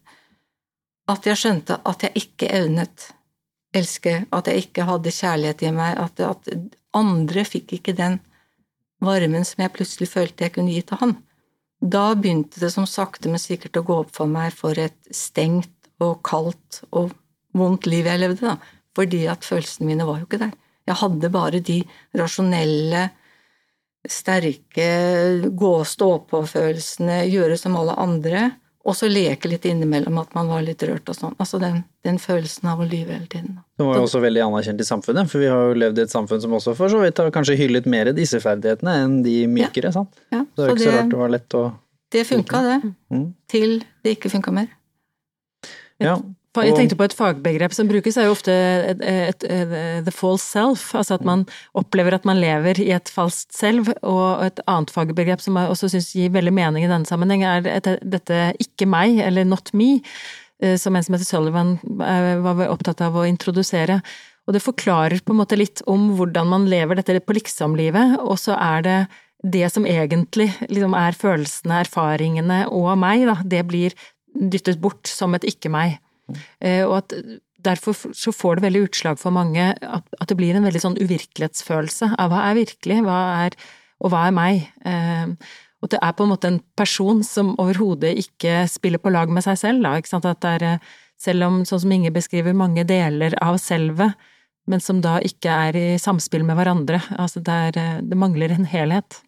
[1.09, 3.09] at jeg skjønte at jeg ikke evnet
[3.75, 6.49] elske, at jeg ikke hadde kjærlighet i meg, at, at
[6.97, 8.19] andre fikk ikke den
[9.03, 11.15] varmen som jeg plutselig følte jeg kunne gi til han.
[11.79, 15.71] Da begynte det som sakte, men sikkert å gå opp for meg for et stengt
[16.03, 17.13] og kaldt og
[17.55, 18.57] vondt liv jeg levde, da.
[18.97, 20.51] Fordi at følelsene mine var jo ikke der.
[20.89, 21.77] Jeg hadde bare de
[22.17, 23.09] rasjonelle,
[24.09, 24.89] sterke
[25.59, 28.45] gå-stå-på-følelsene, gjøre som alle andre,
[28.89, 31.35] og så leke litt innimellom at man var litt rørt og sånn.
[31.37, 33.59] Altså den, den, følelsen av å lyve hele tiden.
[33.77, 36.13] Du var jo også veldig anerkjent i samfunnet, for vi har jo levd i et
[36.13, 39.91] samfunn som også for så vidt har kanskje hyllet mer disse ferdighetene enn de mykere,
[39.91, 39.95] ja.
[39.99, 40.19] sant?
[40.33, 41.63] Ja, så det er ikke så rart det var lett å
[42.09, 42.77] Det funka, det.
[43.13, 43.25] Mm.
[43.53, 44.73] Til det ikke funka mer.
[46.01, 46.17] Ja,
[46.57, 49.73] jeg tenkte på et fagbegrep som brukes, er jo ofte et, et, et,
[50.05, 50.87] the false self.
[50.97, 51.45] Altså at man
[51.77, 53.91] opplever at man lever i et falskt selv.
[54.01, 57.99] Og et annet fagbegrep som jeg også syns gir veldig mening i denne sammenheng, er
[58.01, 59.99] dette ikke meg, eller not me,
[60.63, 64.01] eh, som en som heter Sullivan eh, var opptatt av å introdusere.
[64.49, 68.39] Og det forklarer på en måte litt om hvordan man lever dette på liksom-livet, og
[68.41, 68.99] så er det
[69.45, 73.93] det som egentlig liksom er følelsene, erfaringene og meg, da, det blir
[74.33, 75.99] dyttet bort som et ikke-meg.
[76.61, 77.15] Eh, og at
[77.65, 80.99] derfor så får det veldig utslag for mange at, at det blir en veldig sånn
[80.99, 83.57] uvirkelighetsfølelse av hva er virkelig, hva er
[83.99, 84.63] og hva er meg?
[84.87, 85.33] Eh,
[85.79, 89.45] og det er på en måte en person som overhodet ikke spiller på lag med
[89.45, 90.27] seg selv, da, ikke sant.
[90.27, 94.15] At det er, eh, selv om, sånn som Inge beskriver, mange deler av selvet,
[94.69, 97.01] men som da ikke er i samspill med hverandre.
[97.17, 99.19] Altså det, er, det mangler en helhet.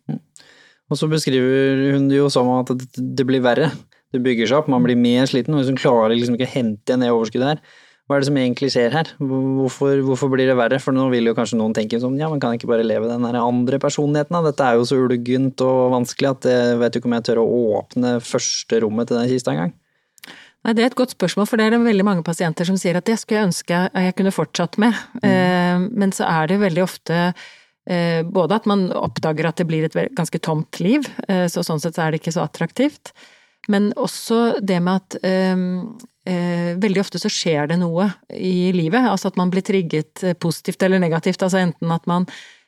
[0.92, 3.72] Og så beskriver hun det jo som at det blir verre
[4.12, 6.54] det bygger seg opp, man blir mer sliten, og hvis hun klarer liksom ikke å
[6.56, 7.64] hente igjen det overskuddet her,
[8.10, 9.10] hva er det som egentlig skjer her?
[9.24, 10.82] Hvorfor, hvorfor, blir det verre?
[10.84, 13.24] For nå vil jo kanskje noen tenke sånn, ja, man kan ikke bare leve den
[13.24, 14.42] der andre personligheten, da.
[14.50, 17.40] Dette er jo så ulugent og vanskelig at jeg vet jo ikke om jeg tør
[17.40, 17.46] å
[17.80, 19.72] åpne første rommet til den kista engang.
[20.62, 23.00] Nei, Det er et godt spørsmål, for det er det veldig mange pasienter som sier
[23.00, 24.98] at det skulle jeg ønske jeg kunne fortsatt med.
[25.22, 25.28] Mm.
[25.32, 27.20] Eh, men så er det jo veldig ofte
[27.88, 31.82] eh, både at man oppdager at det blir et ganske tomt liv, eh, så sånn
[31.82, 33.16] sett er det ikke så attraktivt.
[33.70, 35.66] Men også det med at eh,
[36.30, 39.06] eh, veldig ofte så skjer det noe i livet.
[39.06, 41.44] Altså at man blir trigget eh, positivt eller negativt.
[41.44, 42.26] Altså enten at man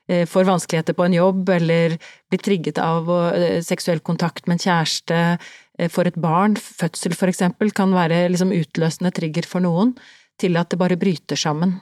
[0.10, 1.98] eh, får vanskeligheter på en jobb, eller
[2.32, 5.22] blir trigget av eh, seksuell kontakt med en kjæreste,
[5.80, 6.60] eh, for et barn.
[6.60, 9.96] Fødsel, for eksempel, kan være liksom utløsende trigger for noen,
[10.42, 11.80] til at det bare bryter sammen.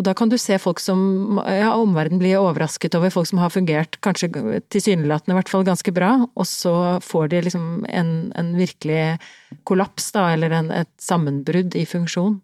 [0.00, 3.52] Og da kan du se folk som ja, omverdenen blir overrasket over folk som har
[3.52, 4.30] fungert kanskje
[4.72, 6.72] tilsynelatende i hvert fall ganske bra, og så
[7.04, 9.18] får de liksom en, en virkelig
[9.68, 12.40] kollaps, da, eller en, et sammenbrudd i funksjon.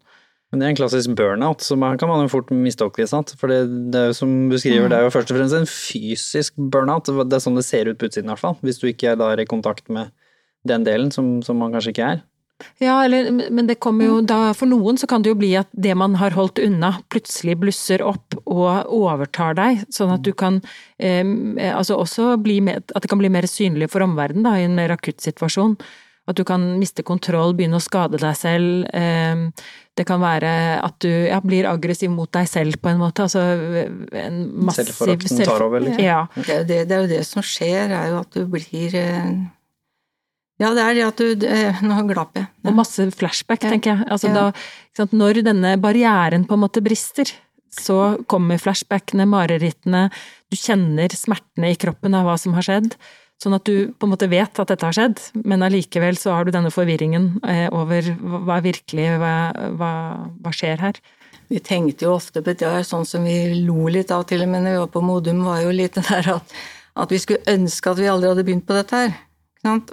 [0.49, 3.05] Men det er en klassisk burnout, så man kan man jo fort mistolke.
[3.09, 3.35] Sant?
[3.37, 3.59] For det,
[3.93, 4.89] det, er jo som du skriver, mm.
[4.93, 7.09] det er jo først og fremst en fysisk burnout.
[7.09, 8.57] Det er sånn det ser ut på utsiden i hvert fall.
[8.65, 10.09] Hvis du ikke er i kontakt med
[10.69, 12.23] den delen som, som man kanskje ikke er.
[12.79, 15.69] Ja, eller, men det kommer jo da For noen så kan det jo bli at
[15.71, 20.59] det man har holdt unna, plutselig blusser opp og overtar deg, sånn at du kan
[20.97, 21.23] eh,
[21.71, 24.95] altså også bli mer, At det kan bli mer synlig for omverdenen i en mer
[24.95, 25.77] akutt situasjon.
[26.29, 28.83] At du kan miste kontroll, begynne å skade deg selv.
[28.93, 29.45] Eh,
[29.97, 33.25] det kan være at du ja, blir aggressiv mot deg selv på en måte.
[33.25, 33.41] Altså
[34.15, 36.03] en massiv Selvforakten tar over, liksom.
[36.05, 36.25] Ja.
[36.35, 39.31] Det, det, det, er jo det som skjer, er jo at du blir eh
[40.59, 41.45] ja, det er det at du
[41.87, 42.49] Nå glapp jeg.
[42.67, 44.07] Og masse flashback, tenker jeg.
[44.11, 44.49] Altså ja.
[44.51, 47.31] da, når denne barrieren på en måte brister,
[47.69, 50.07] så kommer flashbackene, marerittene,
[50.49, 52.95] du kjenner smertene i kroppen av hva som har skjedd.
[53.39, 56.43] Sånn at du på en måte vet at dette har skjedd, men allikevel så har
[56.43, 59.35] du denne forvirringen eh, over hva er virkelig, hva,
[59.79, 59.93] hva,
[60.43, 60.99] hva skjer her.
[61.49, 64.65] Vi tenkte jo ofte på det, sånn som vi lo litt av til og med
[64.65, 66.59] når vi var på Modum, var jo litt det der at,
[66.99, 69.15] at vi skulle ønske at vi aldri hadde begynt på dette her.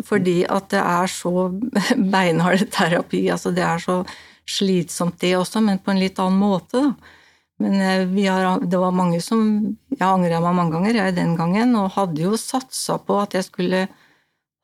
[0.07, 1.49] Fordi at det er så
[2.15, 3.27] beinhard terapi.
[3.35, 4.01] Altså det er så
[4.47, 7.15] slitsomt det også, men på en litt annen måte, da.
[7.59, 9.41] Men eh, har, det var mange som
[9.89, 13.47] Jeg angra meg mange ganger, jeg den gangen, og hadde jo satsa på at jeg
[13.47, 13.87] skulle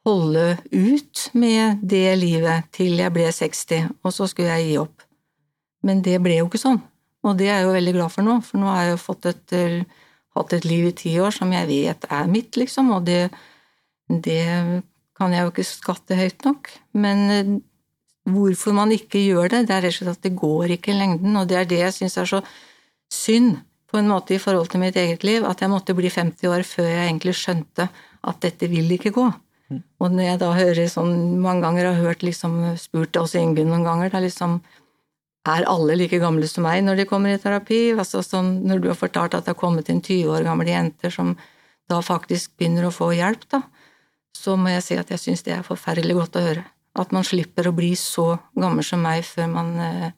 [0.05, 5.07] holde ut med det livet til jeg ble 60, og så skulle jeg gi opp.
[5.87, 6.83] Men det ble jo ikke sånn,
[7.25, 9.57] og det er jeg jo veldig glad for nå, for nå har jeg jo et,
[9.57, 10.05] eh,
[10.37, 13.23] hatt et liv i ti år som jeg vet er mitt, liksom, og det,
[14.13, 14.45] det
[15.19, 16.71] kan jeg jo ikke skatte høyt nok.
[16.99, 17.53] Men eh,
[18.33, 20.99] hvorfor man ikke gjør det, det er rett og slett at det går ikke i
[20.99, 22.43] lengden, og det er det jeg syns er så
[23.13, 23.57] synd
[23.93, 26.65] på en måte i forhold til mitt eget liv, at jeg måtte bli 50 år
[26.65, 27.89] før jeg egentlig skjønte
[28.23, 29.27] at dette vil ikke gå.
[29.69, 29.83] Mm.
[30.01, 33.85] Og når jeg da hører sånn mange ganger har hørt liksom spurt også Ingunn noen
[33.85, 34.61] ganger, da liksom
[35.53, 37.83] er alle like gamle som meg når de kommer i terapi?
[37.99, 41.13] Altså sånn, når du har fortalt at det har kommet inn 20 år gamle jenter
[41.13, 41.35] som
[41.91, 43.65] da faktisk begynner å få hjelp, da,
[44.37, 46.65] så må jeg si at jeg syns det er forferdelig godt å høre.
[46.99, 50.11] At man slipper å bli så gammel som meg før man eh,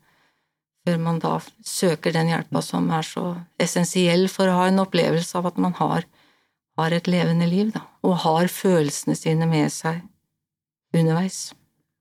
[0.85, 5.39] før man da søker den hjelpa som er så essensiell for å ha en opplevelse
[5.39, 6.05] av at man har,
[6.79, 10.03] har et levende liv, da, og har følelsene sine med seg
[10.95, 11.55] underveis.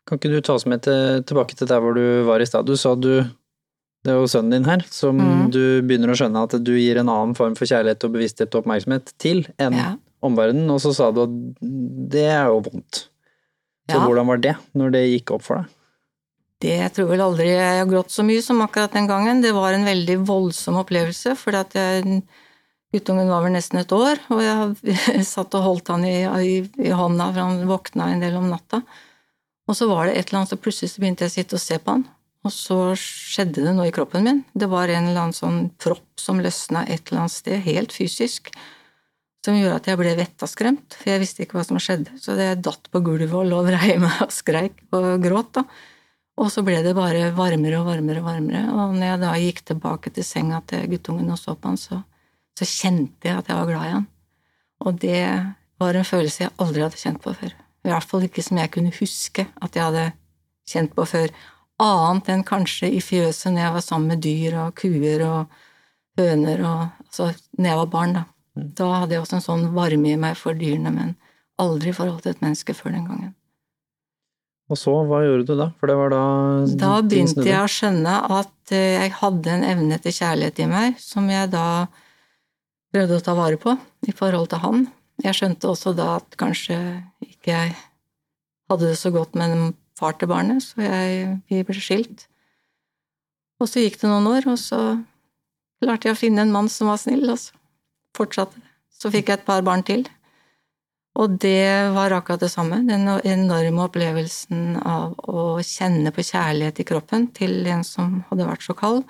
[0.08, 2.67] Kan ikke du ta oss med til, tilbake til der hvor du var i stad?
[2.67, 3.23] Du sa du
[4.04, 5.43] det er jo sønnen din her, som mm.
[5.56, 8.65] du begynner å skjønne at du gir en annen form for kjærlighet og bevissthet og
[8.65, 9.86] oppmerksomhet til enn ja.
[10.23, 11.33] Omverdenen, og så sa du at
[12.13, 13.07] det er jo vondt.
[13.89, 14.03] Så ja.
[14.03, 15.79] hvordan var det, når det gikk opp for deg?
[16.63, 19.41] Det jeg tror vel aldri jeg har grått så mye som akkurat den gangen.
[19.43, 21.75] Det var en veldig voldsom opplevelse, at
[22.93, 26.53] guttungen var vel nesten et år, og jeg satt og holdt han i, i,
[26.86, 28.83] i hånda, for han våkna en del om natta.
[29.67, 31.63] Og så var det et eller annet, så plutselig så begynte jeg å sitte og
[31.63, 32.05] se på han,
[32.43, 34.41] og så skjedde det noe i kroppen min.
[34.51, 38.51] Det var en eller annen sånn propp som løsna et eller annet sted, helt fysisk,
[39.43, 42.15] som gjorde at jeg ble vettaskremt, for jeg visste ikke hva som skjedde.
[42.21, 45.65] Så jeg datt på gulvet og lå og vrei meg og skreik og gråt, da.
[46.41, 48.63] Og så ble det bare varmere og varmere og varmere.
[48.73, 51.99] Og når jeg da gikk tilbake til senga til guttungen og så på han, så,
[52.58, 54.08] så kjente jeg at jeg var glad i han.
[54.84, 55.21] Og det
[55.84, 57.53] var en følelse jeg aldri hadde kjent på før.
[57.84, 60.08] I hvert fall ikke som jeg kunne huske at jeg hadde
[60.71, 61.36] kjent på før.
[61.84, 65.58] Annet enn kanskje i fjøset når jeg var sammen med dyr og kuer og
[66.19, 67.27] høner og Altså
[67.60, 68.21] når jeg var barn, da.
[68.54, 71.16] Da hadde jeg også en sånn varme i meg for dyrene, men
[71.62, 73.34] aldri i forhold til et menneske før den gangen.
[74.72, 75.68] Og så, hva gjorde du da?
[75.80, 76.24] For det var da
[76.80, 81.00] Da begynte jeg å skjønne at eh, jeg hadde en evne til kjærlighet i meg,
[81.04, 81.68] som jeg da
[82.94, 83.74] prøvde å ta vare på
[84.08, 84.86] i forhold til han.
[85.24, 86.78] Jeg skjønte også da at kanskje
[87.26, 87.74] ikke jeg
[88.72, 92.26] hadde det så godt med en far til barnet, så jeg, vi ble skilt.
[93.62, 94.80] Og så gikk det noen år, og så
[95.84, 97.54] klarte jeg å finne en mann som var snill, og så
[98.17, 98.60] fortsatte.
[98.93, 100.06] Så fikk jeg et par barn til.
[101.19, 106.88] Og det var akkurat det samme, den enorme opplevelsen av å kjenne på kjærlighet i
[106.89, 109.04] kroppen til en som hadde vært så kald.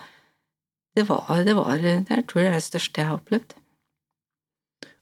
[0.93, 3.55] Det var, det var det jeg tror det er det største jeg har opplevd.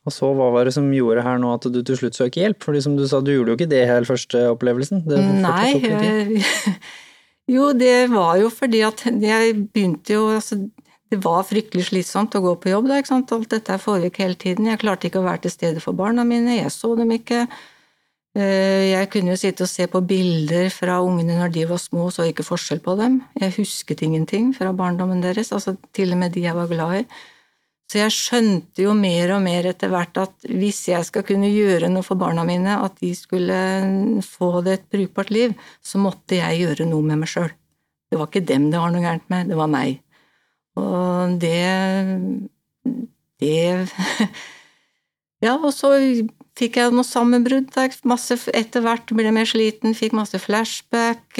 [0.01, 2.61] Og så, hva var det som gjorde her nå at du til slutt søker hjelp?
[2.65, 5.03] Fordi som du sa, du gjorde jo ikke det helt første opplevelsen?
[5.43, 6.45] Nei, jeg,
[7.55, 10.57] jo, det var jo fordi at jeg begynte jo altså,
[11.11, 12.87] det var fryktelig slitsomt å gå på jobb.
[12.87, 13.33] Da, ikke sant?
[13.35, 14.69] Alt dette foregikk hele tiden.
[14.71, 17.43] Jeg klarte ikke å være til stede for barna mine, jeg så dem ikke.
[18.31, 22.07] Eh, jeg kunne jo sitte og se på bilder fra ungene når de var små,
[22.15, 23.19] så ikke forskjell på dem.
[23.35, 27.05] Jeg husket ingenting fra barndommen deres, altså til og med de jeg var glad i.
[27.91, 31.89] Så jeg skjønte jo mer og mer etter hvert at hvis jeg skal kunne gjøre
[31.91, 33.57] noe for barna mine, at de skulle
[34.23, 37.51] få det et brukbart liv, så måtte jeg gjøre noe med meg sjøl.
[38.07, 39.99] Det var ikke dem det var noe gærent med, det var meg.
[40.79, 41.67] Og det
[43.41, 43.89] Det
[45.41, 45.89] Ja, og så
[46.59, 47.73] fikk jeg noe sammenbrudd.
[47.81, 51.39] Etter hvert ble jeg mer sliten, fikk masse flashback.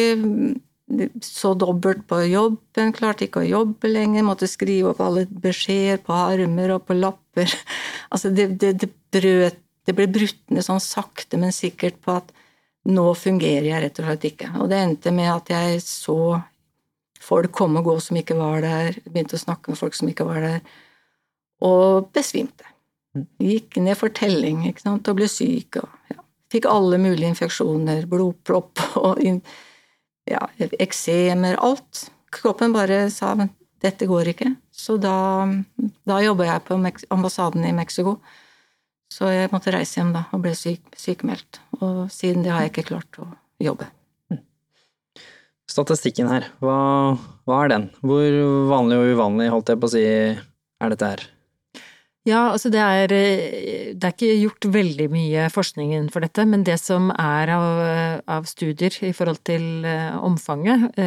[1.24, 6.18] Så dobbelt på jobben, klarte ikke å jobbe lenger, måtte skrive opp alle beskjeder på
[6.18, 7.54] armer og på lapper.
[8.12, 12.34] Altså, det, det, det, brøt, det ble brutt ned sånn sakte, men sikkert på at
[12.92, 14.50] nå fungerer jeg rett og slett ikke.
[14.60, 16.18] Og det endte med at jeg så
[17.22, 20.28] folk kom og gå som ikke var der, begynte å snakke med folk som ikke
[20.28, 20.60] var der,
[21.62, 22.66] og besvimte.
[23.16, 23.28] Mm.
[23.44, 25.82] Gikk ned for telling ikke sant, og ble syk.
[25.82, 29.22] og ja, Fikk alle mulige infeksjoner, blodpropp og
[30.30, 30.46] ja,
[30.80, 32.08] eksemer, alt.
[32.32, 34.54] Kroppen bare sa men dette går ikke.
[34.72, 35.48] Så da,
[36.08, 36.78] da jobba jeg på
[37.14, 38.20] ambassaden i Mexico.
[39.12, 41.60] Så jeg måtte reise hjem da og ble syk, sykemeldt.
[41.82, 43.28] Og siden det har jeg ikke klart å
[43.62, 43.90] jobbe.
[45.72, 46.80] Statistikken her, hva,
[47.48, 47.92] hva, er den?
[48.04, 48.40] Hvor
[48.72, 51.24] vanlig og uvanlig, holdt jeg på å si, er dette her?
[52.28, 53.10] Ja, altså det er,
[53.98, 57.70] det er ikke gjort veldig mye forskning innenfor dette, men det som er av,
[58.30, 59.88] av studier i forhold til
[60.22, 61.00] omfanget,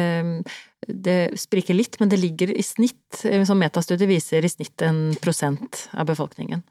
[0.87, 5.85] det spriker litt, men det ligger i snitt, som metastudier viser i snitt en prosent
[5.95, 6.65] av befolkningen.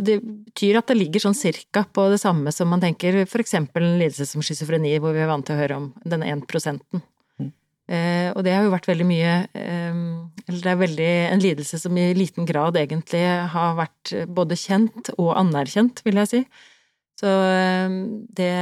[0.00, 3.84] Det betyr at det ligger sånn cirka på det samme som man tenker for eksempel
[3.84, 7.02] en lidelse som schizofreni, hvor vi er vant til å høre om denne én prosenten.
[7.90, 9.96] Eh, og det har jo vært veldig mye eh,
[10.46, 15.10] Eller det er veldig en lidelse som i liten grad egentlig har vært både kjent
[15.16, 16.42] og anerkjent, vil jeg si.
[17.18, 17.98] Så eh,
[18.38, 18.54] det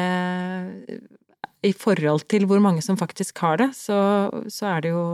[1.69, 4.01] I forhold til hvor mange som faktisk har det, så,
[4.49, 5.07] så er det jo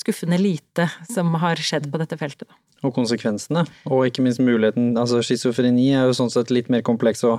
[0.00, 3.64] skuffende lite som har skjedd på dette feltet, da og konsekvensene.
[3.90, 7.38] Og ikke minst muligheten Altså schizofreni er jo sånn sett litt mer kompleks å,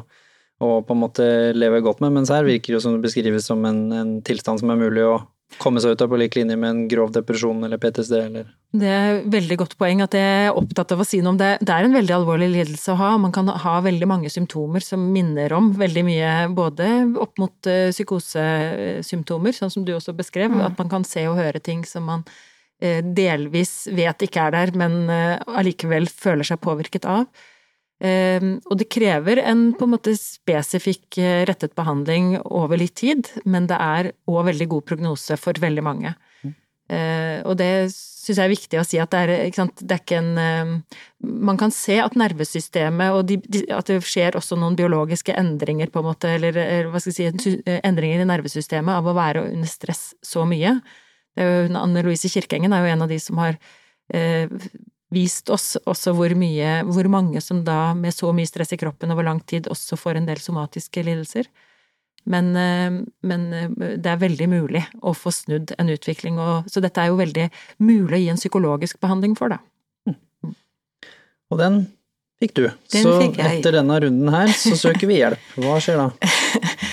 [0.63, 3.47] å, på en måte leve godt med, mens her virker det jo som det beskrives
[3.49, 5.17] som en, en, tilstand som er mulig å
[5.61, 8.89] komme seg ut av på lik linje med en grov depresjon eller PTSD eller Det
[8.89, 11.51] er et veldig godt poeng at jeg er opptatt av å si noe om det.
[11.61, 13.11] Det er en veldig alvorlig lidelse å ha.
[13.21, 16.89] Man kan ha veldig mange symptomer som minner om veldig mye, både
[17.21, 20.65] opp mot uh, psykosesymptomer, sånn som du også beskrev, mm.
[20.71, 22.25] at man kan se og høre ting som man
[22.83, 27.27] Eh, delvis vet ikke er der, men eh, allikevel føler seg påvirket av.
[28.03, 33.29] Ehm, og det krever en på en måte spesifikk eh, rettet behandling over litt tid,
[33.47, 36.15] men det er òg veldig god prognose for veldig mange.
[36.43, 36.59] Mm.
[37.47, 40.17] Og det syns jeg er viktig å si at det er, ikke det er ikke
[40.19, 40.81] en
[41.23, 43.37] Man kan se at nervesystemet og de,
[43.71, 47.55] at det skjer også noen biologiske endringer, på en måte, eller hva skal jeg si,
[47.79, 50.75] endringer i nervesystemet av å være under stress så mye.
[51.33, 53.57] Det er jo, Anne Louise Kirkengen er jo en av de som har
[54.13, 54.51] eh,
[55.13, 59.13] vist oss også hvor mye, hvor mange som da med så mye stress i kroppen
[59.13, 61.49] over lang tid også får en del somatiske lidelser.
[62.23, 66.83] Men, eh, men eh, det er veldig mulig å få snudd en utvikling, og, så
[66.83, 67.49] dette er jo veldig
[67.83, 69.59] mulig å gi en psykologisk behandling for, da.
[70.07, 70.55] Mm.
[71.51, 71.81] Og den
[72.39, 72.65] fikk du.
[72.95, 75.51] Den så fikk etter denne runden her så søker vi hjelp.
[75.59, 76.09] Hva skjer da?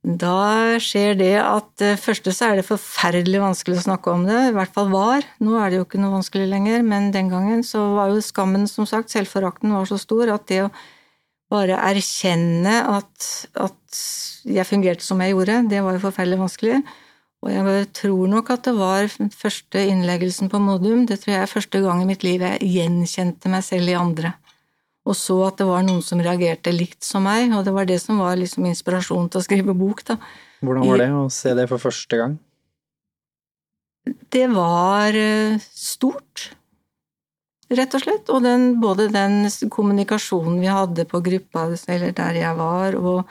[0.00, 4.38] Da skjer det at først første så er det forferdelig vanskelig å snakke om det,
[4.48, 5.26] i hvert fall var.
[5.44, 8.64] Nå er det jo ikke noe vanskelig lenger, men den gangen så var jo skammen,
[8.70, 10.70] som sagt, selvforakten var så stor at det å
[11.52, 13.28] bare erkjenne at,
[13.60, 14.00] at
[14.48, 16.80] jeg fungerte som jeg gjorde, det var jo forferdelig vanskelig.
[17.44, 21.56] Og jeg tror nok at det var første innleggelsen på Modum, det tror jeg er
[21.58, 24.32] første gang i mitt liv jeg gjenkjente meg selv i andre
[25.08, 27.98] og så at det var noen som reagerte likt som meg, og det var det
[28.02, 30.18] som var liksom inspirasjonen til å skrive bok, da.
[30.60, 32.38] Hvordan var det å se det for første gang?
[34.32, 36.50] Det var eh, stort,
[37.70, 38.32] rett og slett.
[38.32, 43.24] Og den, både den kommunikasjonen vi hadde på gruppa, eller der jeg var, og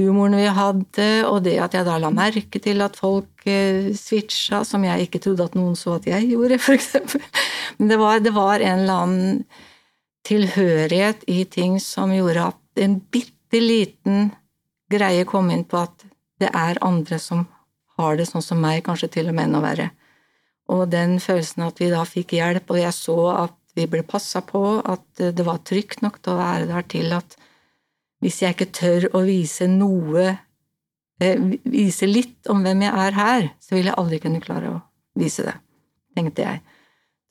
[0.00, 4.62] humoren vi hadde, og det at jeg da la merke til at folk eh, switcha,
[4.66, 7.22] som jeg ikke trodde at noen så at jeg gjorde, for eksempel.
[7.78, 9.44] Men det var, det var en eller annen
[10.26, 14.30] tilhørighet i ting som gjorde at en bitte liten
[14.92, 16.06] greie kom inn på at
[16.42, 17.46] det er andre som
[17.98, 19.90] har det sånn som meg, kanskje til og med enda verre.
[20.72, 24.42] Og den følelsen at vi da fikk hjelp, og jeg så at vi ble passa
[24.44, 27.36] på, at det var trygt nok til å være der til at
[28.22, 30.26] hvis jeg ikke tør å vise noe,
[31.20, 34.82] eh, vise litt om hvem jeg er her, så vil jeg aldri kunne klare å
[35.18, 35.56] vise det,
[36.16, 36.62] tenkte jeg.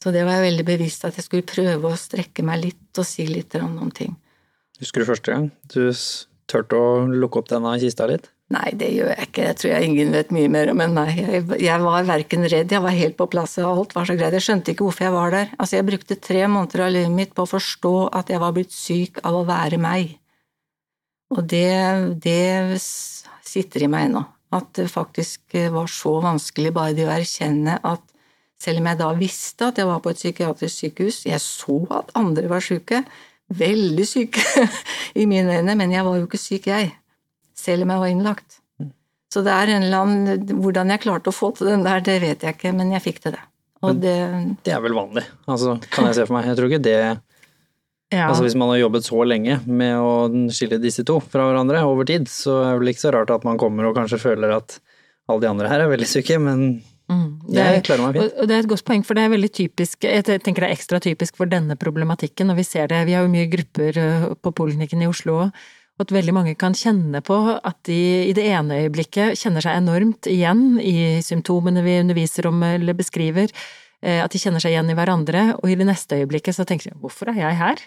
[0.02, 3.06] Så det var jeg veldig bevisst at jeg skulle prøve å strekke meg litt og
[3.06, 4.16] si litt om ting.
[4.82, 5.92] Husker du første gang du
[6.50, 8.32] turte å lukke opp denne kista litt?
[8.52, 9.44] Nei, det gjør jeg ikke.
[9.48, 11.12] Jeg tror jeg ingen vet mye mer om enn meg.
[11.22, 14.36] Jeg, jeg var verken redd, jeg var helt på plass, og alt var så greit.
[14.36, 15.54] Jeg skjønte ikke hvorfor jeg var der.
[15.56, 18.76] Altså, jeg brukte tre måneder av livet mitt på å forstå at jeg var blitt
[18.76, 20.18] syk av å være meg.
[21.32, 21.72] Og det,
[22.26, 24.26] det sitter i meg ennå.
[24.52, 28.04] At det faktisk var så vanskelig bare det å erkjenne at
[28.62, 31.22] selv om jeg da visste at jeg var på et psykiatrisk sykehus.
[31.26, 33.02] Jeg så at andre var syke.
[33.52, 34.44] Veldig syke
[35.22, 36.92] i mine øyne, men jeg var jo ikke syk, jeg.
[37.58, 38.60] Selv om jeg var innlagt.
[39.32, 42.20] Så det er en eller annen Hvordan jeg klarte å få til den der, det
[42.24, 43.44] vet jeg ikke, men jeg fikk til det.
[43.82, 44.16] Og det
[44.66, 46.50] Det er vel vanlig, altså, kan jeg se for meg.
[46.52, 46.98] Jeg tror ikke det
[48.12, 48.26] ja.
[48.28, 52.04] Altså Hvis man har jobbet så lenge med å skille disse to fra hverandre over
[52.10, 54.82] tid, så er det vel ikke så rart at man kommer og kanskje føler at
[55.32, 56.82] alle de andre her er veldig syke, men
[57.12, 57.82] Mm, det, er,
[58.40, 60.78] og det er et godt poeng, for det er veldig typisk Jeg tenker det er
[60.78, 64.26] ekstra typisk for denne problematikken, og vi ser det Vi har jo mye grupper øh,
[64.40, 65.62] på poliklinikken i Oslo òg,
[66.00, 68.00] og at veldig mange kan kjenne på at de
[68.30, 73.52] i det ene øyeblikket kjenner seg enormt igjen i symptomene vi underviser om eller beskriver,
[73.52, 76.94] øh, at de kjenner seg igjen i hverandre, og i det neste øyeblikket så tenker
[76.94, 77.84] de hvorfor er jeg her?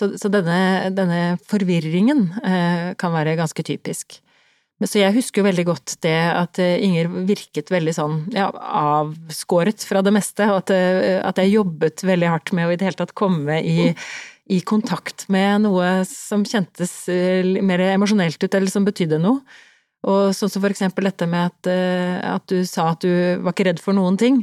[0.00, 4.20] Så, så denne, denne, forvirringen øh, kan være ganske typisk.
[4.84, 9.80] Så jeg husker jo veldig godt det at eh, Inger virket veldig sånn ja, avskåret
[9.88, 12.90] fra det meste, og at, eh, at, jeg jobbet veldig hardt med å i det
[12.90, 13.88] hele tatt komme i,
[14.52, 19.40] i kontakt med noe som kjentes eh, mer emosjonelt ut, eller som betydde noe.
[20.06, 21.68] Og sånn som for eksempel dette med at,
[22.36, 24.36] at du sa at du var ikke redd for noen ting.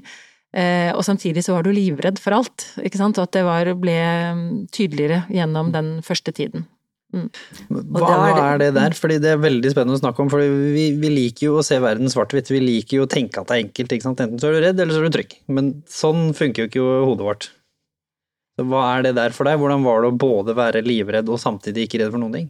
[0.52, 3.96] Og samtidig så var du livredd for alt, ikke sant, og at det var, ble
[3.96, 4.44] mm,
[4.76, 6.66] tydeligere gjennom den første tiden.
[7.14, 7.28] Mm.
[7.94, 8.96] Hva er, det, er det der?
[8.98, 10.32] Fordi det er veldig spennende å snakke om.
[10.34, 12.50] For vi, vi, liker jo å se verden svart-hvitt.
[12.54, 13.98] Vi liker jo å tenke at det er enkelt.
[14.14, 15.36] Enten så er du redd, eller så er du trygg.
[15.54, 17.52] Men sånn funker jo ikke hodet vårt.
[18.54, 19.58] Så hva er det der for deg?
[19.62, 22.50] Hvordan var det å både være livredd og samtidig ikke redd for noen ting?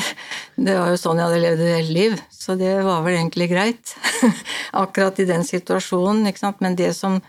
[0.66, 3.46] det var jo sånn jeg hadde levd et helt liv, så det var vel egentlig
[3.52, 3.94] greit.
[4.82, 6.58] Akkurat i den situasjonen, ikke sant.
[6.64, 7.20] Men det som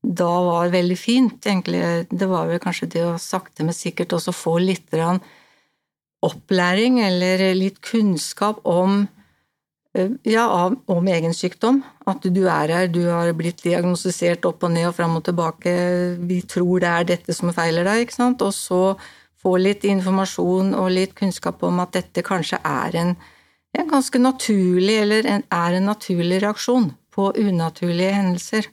[0.00, 4.32] da var veldig fint, egentlig, det var vel kanskje det å sakte, men sikkert også
[4.32, 5.20] få litt rann
[6.24, 9.04] opplæring eller litt kunnskap om
[9.94, 11.82] eh, ja, om egen sykdom.
[12.08, 15.74] At du er her, du har blitt diagnostisert opp og ned og fram og tilbake,
[16.18, 18.42] vi tror det er dette som feiler deg, ikke sant.
[18.42, 18.82] Og så
[19.38, 23.14] få litt informasjon og litt kunnskap om at dette kanskje er en,
[23.78, 28.70] en ganske naturlig, eller en, er en naturlig reaksjon på unaturlige hendelser.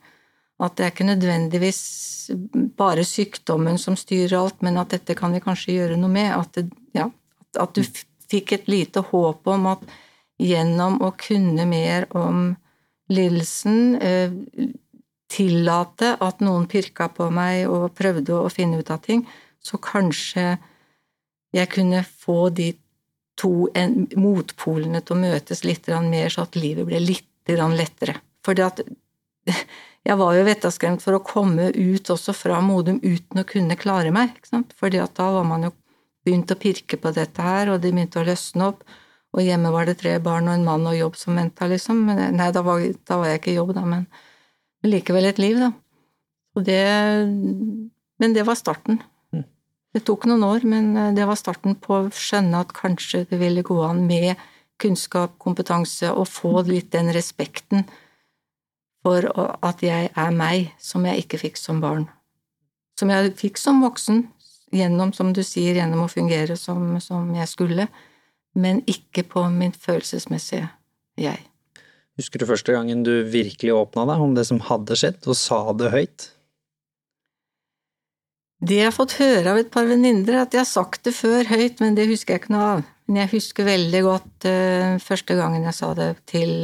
[0.61, 1.83] At det er ikke nødvendigvis
[2.77, 6.31] bare sykdommen som styrer alt, men at dette kan vi kanskje gjøre noe med.
[6.33, 7.09] At det, ja,
[7.61, 7.83] at du
[8.29, 9.83] fikk et lite håp om at
[10.41, 12.55] gjennom å kunne mer om
[13.11, 14.31] lidelsen, eh,
[15.31, 19.25] tillate at noen pirka på meg og prøvde å finne ut av ting,
[19.61, 20.57] så kanskje
[21.55, 22.73] jeg kunne få de
[23.39, 23.67] to
[24.15, 28.15] motpolene til å møtes litt mer, så at livet ble litt lettere.
[28.47, 28.81] At
[30.07, 34.11] jeg var jo vettaskremt for å komme ut også fra Modum uten å kunne klare
[34.11, 34.35] meg.
[34.37, 34.75] Ikke sant?
[34.79, 35.73] Da var man jo
[36.25, 38.83] begynte å pirke på dette her, og de begynte å løsne opp.
[39.35, 42.05] Og hjemme var det tre barn og en mann og jobb som venta, liksom.
[42.07, 44.05] Nei, da var, da var, jeg ikke i jobb, da, men,
[44.81, 45.73] men likevel et liv, da.
[46.55, 46.81] Og det
[48.15, 49.01] Men det var starten.
[49.35, 49.43] Mm.
[49.91, 53.41] Det tok noen år, men eh, det var starten på å skjønne at kanskje det
[53.41, 54.39] ville gå an med
[54.79, 57.83] kunnskap, kompetanse, og få litt den respekten
[59.03, 59.27] for
[59.61, 62.07] at jeg er meg, som jeg ikke fikk som barn.
[62.95, 64.23] Som jeg fikk som voksen,
[64.73, 67.87] gjennom, som du sier, gjennom å fungere som, som jeg skulle,
[68.55, 70.69] men ikke på min følelsesmessige
[71.19, 71.43] jeg.
[72.15, 75.59] Husker du første gangen du virkelig åpna deg om det som hadde skjedd, og sa
[75.75, 76.29] det høyt?
[78.65, 81.43] Det jeg har fått høre av et par venninner, at jeg har sagt det før
[81.49, 82.85] høyt, men det husker jeg ikke noe av.
[83.05, 86.55] Men jeg husker veldig godt uh, første gangen jeg sa det til,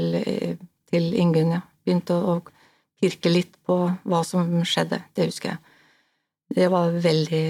[0.90, 1.62] til Ingunn, ja.
[1.82, 3.76] Begynte å, å pirke litt på
[4.06, 5.02] hva som skjedde.
[5.18, 5.62] Det husker jeg.
[6.56, 7.46] Det var veldig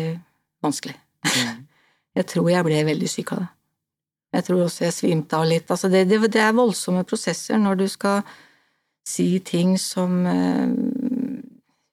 [0.63, 0.97] vanskelig.
[1.25, 1.67] Mm.
[2.19, 3.51] Jeg tror jeg ble veldig syk av det.
[4.35, 5.69] Jeg tror også jeg svimte av litt.
[5.71, 8.25] Altså det, det, det, er voldsomme prosesser når du skal
[9.07, 10.73] si ting som eh,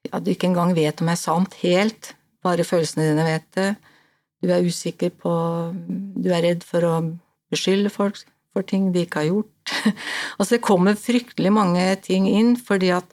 [0.09, 2.13] ja, du ikke engang vet om er sant helt,
[2.43, 3.69] bare følelsene dine vet det.
[4.43, 5.33] Du er usikker på
[6.19, 6.95] Du er redd for å
[7.51, 8.21] beskylde folk
[8.55, 9.75] for ting de ikke har gjort.
[10.39, 13.11] altså det kommer fryktelig mange ting inn, fordi at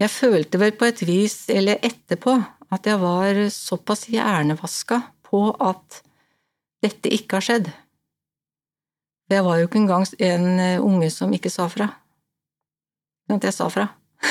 [0.00, 2.38] jeg følte vel på et vis, eller etterpå,
[2.70, 6.02] at jeg var såpass hjernevaska på at
[6.84, 7.70] dette ikke har skjedd.
[9.26, 11.90] For jeg var jo ikke engang en eh, unge som ikke sa fra.
[13.30, 13.88] At jeg sa fra.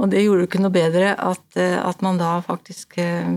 [0.00, 3.28] Og det gjorde jo ikke noe bedre at, eh, at, man da faktisk eh,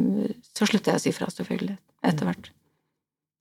[0.55, 1.77] Så slutta jeg å si fra, selvfølgelig,
[2.11, 2.51] etter hvert.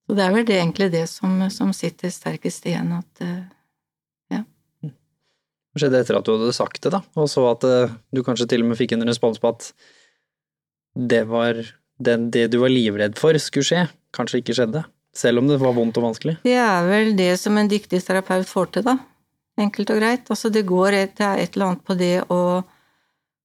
[0.05, 3.22] Så det er vel det, egentlig det som, som sitter sterkest igjen, at
[4.34, 4.42] ja.
[4.45, 8.66] Hva skjedde etter at du hadde sagt det, da, og så at du kanskje til
[8.66, 9.70] og med fikk en respons på at
[10.95, 11.61] det var
[11.99, 14.84] den, det du var livredd for skulle skje, kanskje ikke skjedde?
[15.14, 16.38] Selv om det var vondt og vanskelig?
[16.42, 18.97] Det er vel det som en dyktig terapeut får til, da.
[19.61, 20.26] Enkelt og greit.
[20.26, 22.40] Altså, det går et, et eller annet på det å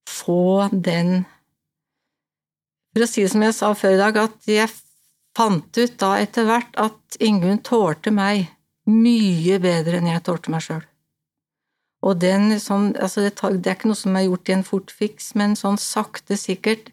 [0.10, 1.22] få den
[2.89, 4.72] For å si det som jeg sa før i dag, at jeg
[5.38, 8.47] fant ut da etter hvert at Ingunn tålte meg
[8.89, 10.82] mye bedre enn jeg tålte meg sjøl.
[12.02, 15.34] Og den sånn, altså det, det, er ikke noe som er gjort i en fortfiks,
[15.38, 16.89] men sånn sakte, sikkert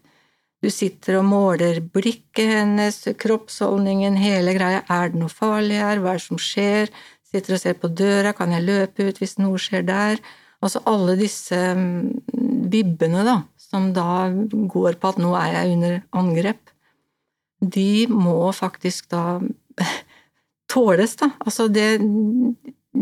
[0.63, 4.81] du sitter og måler blikket hennes, kroppsholdningen, hele greia.
[4.89, 6.01] Er det noe farlig her?
[6.01, 6.91] Hva er det som skjer?
[7.27, 8.33] Sitter og ser på døra.
[8.33, 10.21] Kan jeg løpe ut hvis noe skjer der?
[10.57, 12.23] Altså alle disse bibbene,
[12.67, 14.27] vibbene, da, som da
[14.73, 16.73] går på at nå er jeg under angrep,
[17.61, 19.39] de må faktisk da
[20.73, 21.31] tåles, da.
[21.39, 21.89] Altså det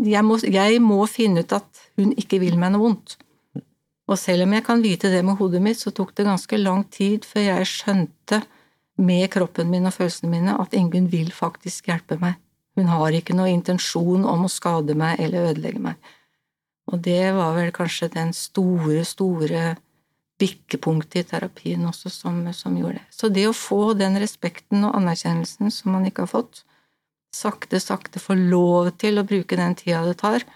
[0.06, 3.16] jeg må, jeg må finne ut at hun ikke vil meg noe vondt.
[4.06, 6.84] Og selv om jeg kan vite det med hodet mitt, så tok det ganske lang
[6.94, 8.42] tid før jeg skjønte
[9.02, 12.38] med kroppen min og følelsene mine at Ingunn vil faktisk hjelpe meg.
[12.76, 16.14] Hun har ikke noen intensjon om å skade meg eller ødelegge meg.
[16.92, 19.74] Og det var vel kanskje den store, store
[20.38, 23.06] bikkepunktet i terapien også som, som gjorde det.
[23.10, 26.62] Så det å få den respekten og anerkjennelsen som man ikke har fått,
[27.34, 30.46] sakte, sakte få lov til å bruke den tida det tar,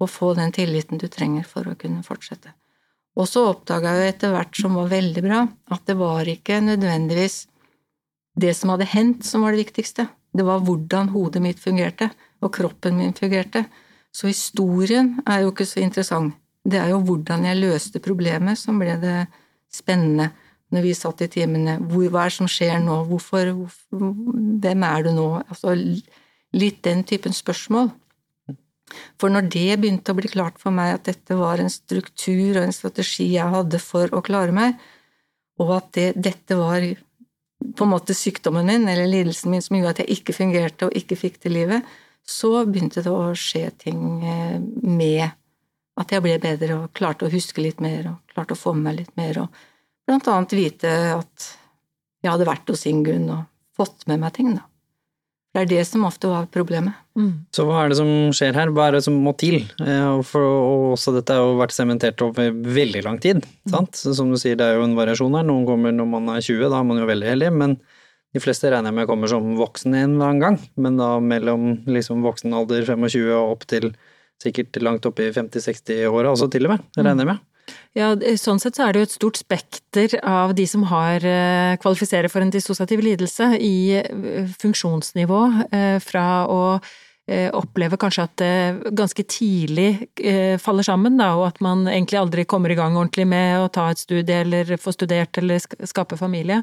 [0.00, 2.54] og få den tilliten du trenger for å kunne fortsette.
[3.18, 5.44] Og så oppdaga jeg etter hvert, som var veldig bra,
[5.74, 7.42] at det var ikke nødvendigvis
[8.40, 10.06] det som hadde hendt, som var det viktigste.
[10.30, 13.64] Det var hvordan hodet mitt fungerte, og kroppen min fungerte.
[14.14, 16.36] Så historien er jo ikke så interessant.
[16.64, 19.24] Det er jo hvordan jeg løste problemet som ble det
[19.72, 20.30] spennende
[20.70, 21.78] når vi satt i timene.
[21.82, 23.02] Hvor, hva er det som skjer nå?
[23.10, 23.52] Hvorfor,
[23.90, 25.28] Hvem er du nå?
[25.48, 27.90] Altså litt den typen spørsmål.
[29.20, 32.64] For når det begynte å bli klart for meg at dette var en struktur og
[32.64, 34.80] en strategi jeg hadde for å klare meg,
[35.60, 36.84] og at det, dette var
[37.76, 40.96] på en måte sykdommen min eller lidelsen min som gjorde at jeg ikke fungerte og
[40.96, 41.84] ikke fikk til livet,
[42.26, 45.28] så begynte det å skje ting eh, med
[46.00, 48.86] at jeg ble bedre og klarte å huske litt mer og klarte å få med
[48.86, 51.50] meg litt mer, og blant annet vite at
[52.20, 54.69] jeg hadde vært hos Ingunn og fått med meg ting, da.
[55.50, 56.94] Det er det som ofte var problemet.
[57.18, 57.30] Mm.
[57.50, 59.64] Så hva er det som skjer her, hva er det som må til?
[59.82, 63.72] Eh, for, og også dette har jo vært sementert over veldig lang tid, mm.
[63.72, 63.98] sant?
[63.98, 65.48] Så som du sier, det er jo en variasjon her.
[65.48, 67.76] Noen kommer når man er 20, da er man jo veldig heldig, men
[68.30, 70.60] de fleste regner jeg med kommer som voksen en eller annen gang.
[70.78, 73.90] Men da mellom liksom voksen alder 25 og opp til
[74.40, 77.46] sikkert langt opp i 50-60-åra også til og med, regner jeg med.
[77.98, 81.74] Ja, sånn sett så er det jo et stort spekter av de som har eh,
[81.82, 85.40] kvalifiserer for en dissosiativ lidelse i eh, funksjonsnivå,
[85.70, 86.64] eh, fra å
[87.30, 90.08] oppleve kanskje at det ganske tidlig
[90.58, 93.84] faller sammen, da, og at man egentlig aldri kommer i gang ordentlig med å ta
[93.92, 96.56] et studie eller få studert eller skape familie,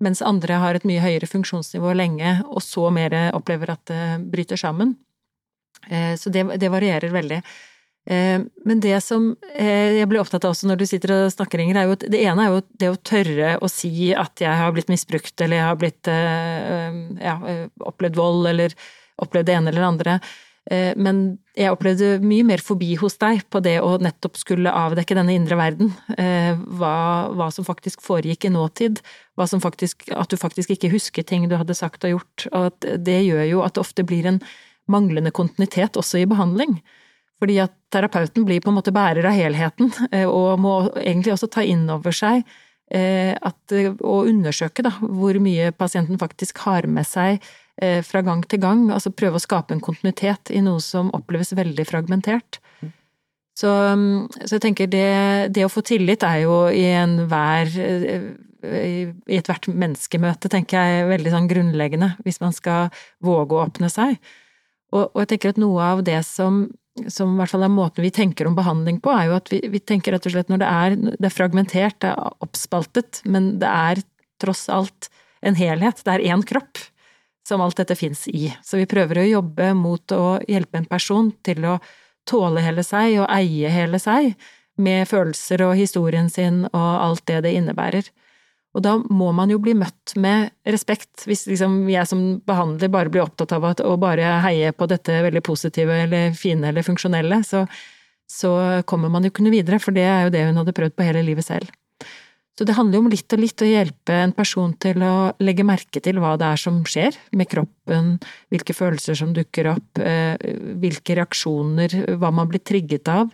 [0.00, 4.56] mens andre har et mye høyere funksjonsnivå lenge, og så mer opplever at det bryter
[4.56, 4.96] sammen.
[6.16, 7.42] Så det, det varierer veldig.
[8.08, 11.60] Eh, men det som eh, jeg blir opptatt av også når du sitter og snakker,
[11.60, 14.60] Inger, er jo at det ene er jo det å tørre å si at jeg
[14.62, 17.36] har blitt misbrukt, eller jeg har blitt eh, ja,
[17.84, 18.76] opplevd vold, eller
[19.20, 20.20] opplevd det ene eller det andre.
[21.00, 25.32] Men jeg opplevde mye mer forbi hos deg på det å nettopp skulle avdekke denne
[25.32, 25.94] indre verden.
[26.12, 26.90] Hva,
[27.32, 29.00] hva som faktisk foregikk i nåtid.
[29.64, 32.44] Faktisk, at du faktisk ikke husker ting du hadde sagt og gjort.
[32.52, 34.42] Og det gjør jo at det ofte blir en
[34.92, 36.76] manglende kontinuitet også i behandling.
[37.38, 41.50] Fordi at terapeuten blir på en måte bærer av helheten, eh, og må egentlig også
[41.54, 42.42] ta inn over seg
[42.90, 47.38] eh, at, og undersøke da, hvor mye pasienten faktisk har med seg
[47.82, 48.88] eh, fra gang til gang.
[48.94, 52.60] Altså prøve å skape en kontinuitet i noe som oppleves veldig fragmentert.
[53.58, 53.70] Så,
[54.38, 55.06] så jeg tenker det,
[55.54, 57.72] det, å få tillit er jo i enhver
[58.62, 59.06] i
[59.38, 64.16] ethvert menneskemøte, tenker jeg, veldig sånn grunnleggende, hvis man skal våge å åpne seg.
[64.94, 66.64] Og, og jeg tenker at noe av det som
[67.12, 69.62] som i hvert fall er måten vi tenker om behandling på, er jo at vi,
[69.70, 73.54] vi tenker rett og slett når det er, det er fragmentert, det er oppspaltet, men
[73.62, 74.02] det er
[74.42, 75.10] tross alt
[75.46, 76.80] en helhet, det er én kropp
[77.48, 78.50] som alt dette fins i.
[78.64, 81.78] Så vi prøver å jobbe mot å hjelpe en person til å
[82.28, 84.34] tåle hele seg og eie hele seg,
[84.78, 88.10] med følelser og historien sin og alt det det innebærer.
[88.78, 93.10] Og da må man jo bli møtt med respekt, hvis liksom jeg som behandler bare
[93.10, 97.64] blir opptatt av å bare heie på dette veldig positive eller fine eller funksjonelle, så,
[98.30, 98.52] så
[98.86, 101.08] kommer man jo ikke noe videre, for det er jo det hun hadde prøvd på
[101.08, 101.74] hele livet selv.
[102.58, 105.12] Så det handler jo om litt og litt å hjelpe en person til å
[105.42, 108.16] legge merke til hva det er som skjer med kroppen,
[108.50, 110.34] hvilke følelser som dukker opp, eh,
[110.78, 113.30] hvilke reaksjoner, hva man blir trigget av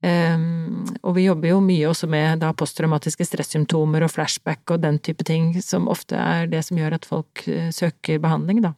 [0.00, 4.96] Um, og vi jobber jo mye også med da posttraumatiske stressymptomer og flashback og den
[5.04, 8.72] type ting, som ofte er det som gjør at folk uh, søker behandling, da.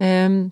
[0.00, 0.46] Um,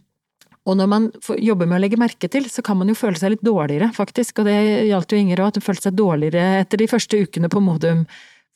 [0.68, 1.08] og når man
[1.42, 4.38] jobber med å legge merke til, så kan man jo føle seg litt dårligere, faktisk,
[4.38, 7.50] og det gjaldt jo Inger òg, at hun følte seg dårligere etter de første ukene
[7.50, 8.04] på Modum,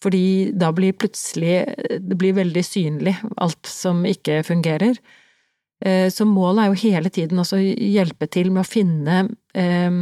[0.04, 1.64] fordi da blir plutselig
[2.04, 5.00] det blir veldig synlig alt som ikke fungerer.
[5.86, 9.18] Eh, så målet er jo hele tiden også å hjelpe til med å finne
[9.54, 9.98] eh,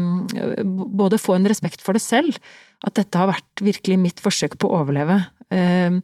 [0.64, 2.38] Både få en respekt for det selv,
[2.84, 5.18] at dette har vært virkelig mitt forsøk på å overleve.
[5.52, 6.00] Eh,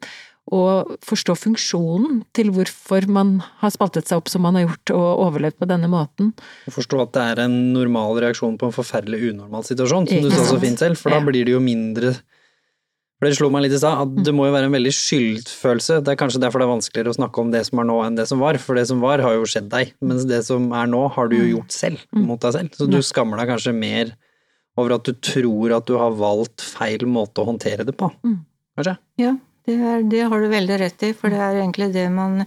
[0.50, 5.22] og forstå funksjonen til hvorfor man har spaltet seg opp som man har gjort og
[5.28, 6.32] overlevd på denne måten.
[6.66, 10.34] Og forstå at det er en normal reaksjon på en forferdelig unormal situasjon, som du
[10.34, 12.16] sa så fint selv, for da blir det jo mindre
[13.20, 15.98] for Det slo meg litt i stad, at det må jo være en veldig skyldfølelse.
[16.00, 18.16] Det er kanskje derfor det er vanskeligere å snakke om det som er nå enn
[18.16, 20.88] det som var, for det som var har jo skjedd deg, mens det som er
[20.88, 21.50] nå har du jo mm.
[21.50, 22.22] gjort selv, mm.
[22.30, 22.78] mot deg selv.
[22.80, 24.14] Så du skammer deg kanskje mer
[24.80, 28.40] over at du tror at du har valgt feil måte å håndtere det på, mm.
[28.80, 28.96] kanskje?
[29.20, 29.36] Ja,
[29.68, 32.46] det, er, det har du veldig rett i, for det er egentlig det man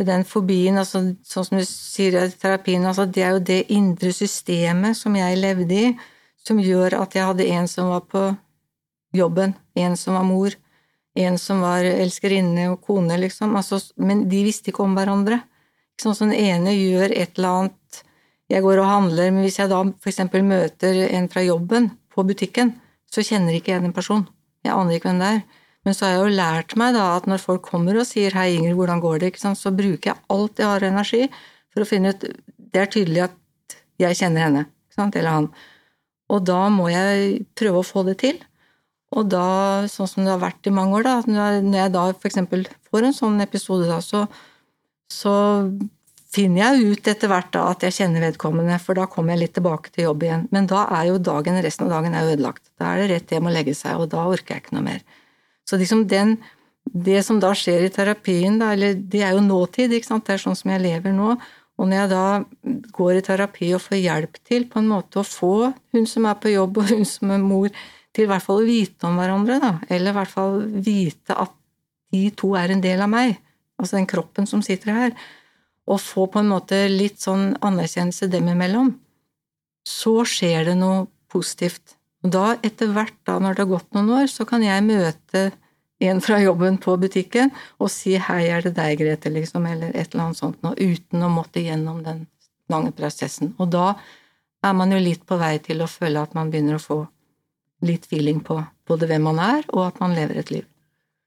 [0.00, 4.10] Den fobien, altså, sånn som du sier i terapien, altså, det er jo det indre
[4.16, 5.90] systemet som jeg levde i,
[6.40, 8.30] som gjør at jeg hadde en som var på
[9.16, 10.54] jobben, en som var mor,
[11.18, 13.56] en som var elskerinne og kone, liksom.
[13.58, 15.40] Altså, men de visste ikke om hverandre.
[16.00, 17.76] Sånn som den ene gjør et eller annet
[18.50, 19.78] Jeg går og handler, men hvis jeg da
[20.10, 22.72] eksempel møter en fra jobben på butikken,
[23.06, 24.24] så kjenner ikke jeg den personen.
[24.66, 25.44] Jeg aner ikke hvem det er.
[25.86, 28.56] Men så har jeg jo lært meg da at når folk kommer og sier 'hei,
[28.56, 31.30] Ingrid, hvordan går det', så bruker jeg alt jeg har energi
[31.72, 32.26] for å finne ut
[32.70, 33.36] Det er tydelig at
[33.98, 34.66] jeg kjenner henne,
[34.98, 35.48] eller han.
[36.30, 38.38] Og da må jeg prøve å få det til.
[39.10, 42.68] Og da, sånn som det har vært i mange år, da, når jeg da eksempel
[42.90, 44.26] får en sånn episode, da, så,
[45.10, 45.34] så
[46.30, 49.56] finner jeg ut etter hvert da at jeg kjenner vedkommende, for da kommer jeg litt
[49.58, 50.46] tilbake til jobb igjen.
[50.54, 52.62] Men da er jo dagen, resten av dagen er ødelagt.
[52.78, 55.02] Da er det rett hjem å legge seg, og da orker jeg ikke noe mer.
[55.66, 56.36] Så liksom den,
[56.86, 60.38] det som da skjer i terapien, da, eller det er jo nåtid, ikke sant, det
[60.38, 61.34] er sånn som jeg lever nå.
[61.80, 62.24] Og når jeg da
[62.94, 66.36] går i terapi og får hjelp til på en måte å få hun som er
[66.38, 67.72] på jobb og hun som er mor,
[68.14, 71.54] til i hvert fall å vite om hverandre, da, eller i hvert fall vite at
[72.10, 73.36] de to er en del av meg,
[73.78, 75.14] altså den kroppen som sitter her,
[75.90, 78.92] og få på en måte litt sånn anerkjennelse dem imellom,
[79.86, 81.96] så skjer det noe positivt.
[82.24, 85.50] Og da, etter hvert, da, når det har gått noen år, så kan jeg møte
[86.00, 90.14] en fra jobben på butikken og si 'hei, er det deg, Grete', liksom, eller et
[90.14, 92.26] eller annet sånt noe, uten å måtte gjennom den
[92.68, 93.54] lange prosessen.
[93.58, 93.94] Og da
[94.64, 97.00] er man jo litt på vei til å føle at man begynner å få
[97.86, 98.58] litt feeling på
[98.88, 100.66] både hvem man er, og at man lever et liv.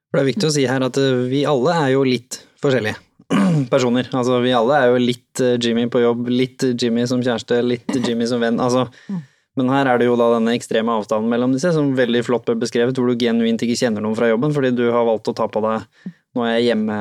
[0.10, 2.98] For det er viktig å si her at eh, vi alle er jo litt forskjellige
[3.74, 4.10] personer.
[4.14, 7.96] Altså vi alle er jo litt eh, Jimmy på jobb, litt Jimmy som kjæreste, litt
[8.04, 8.62] Jimmy som venn.
[8.62, 9.22] Altså mm.
[9.60, 12.56] Men her er det jo da denne ekstreme avstanden mellom disse, som veldig flott ble
[12.64, 15.50] beskrevet, hvor du genuint ikke kjenner noen fra jobben fordi du har valgt å ta
[15.52, 15.86] på deg
[16.34, 16.96] Nå er jeg hjemme,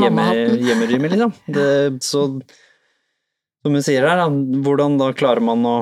[0.00, 0.22] hjemme,
[0.70, 1.34] hjemme liksom.
[1.52, 1.64] Det,
[2.00, 2.22] så
[3.60, 4.28] som hun sier her, da,
[4.64, 5.74] hvordan da klarer man å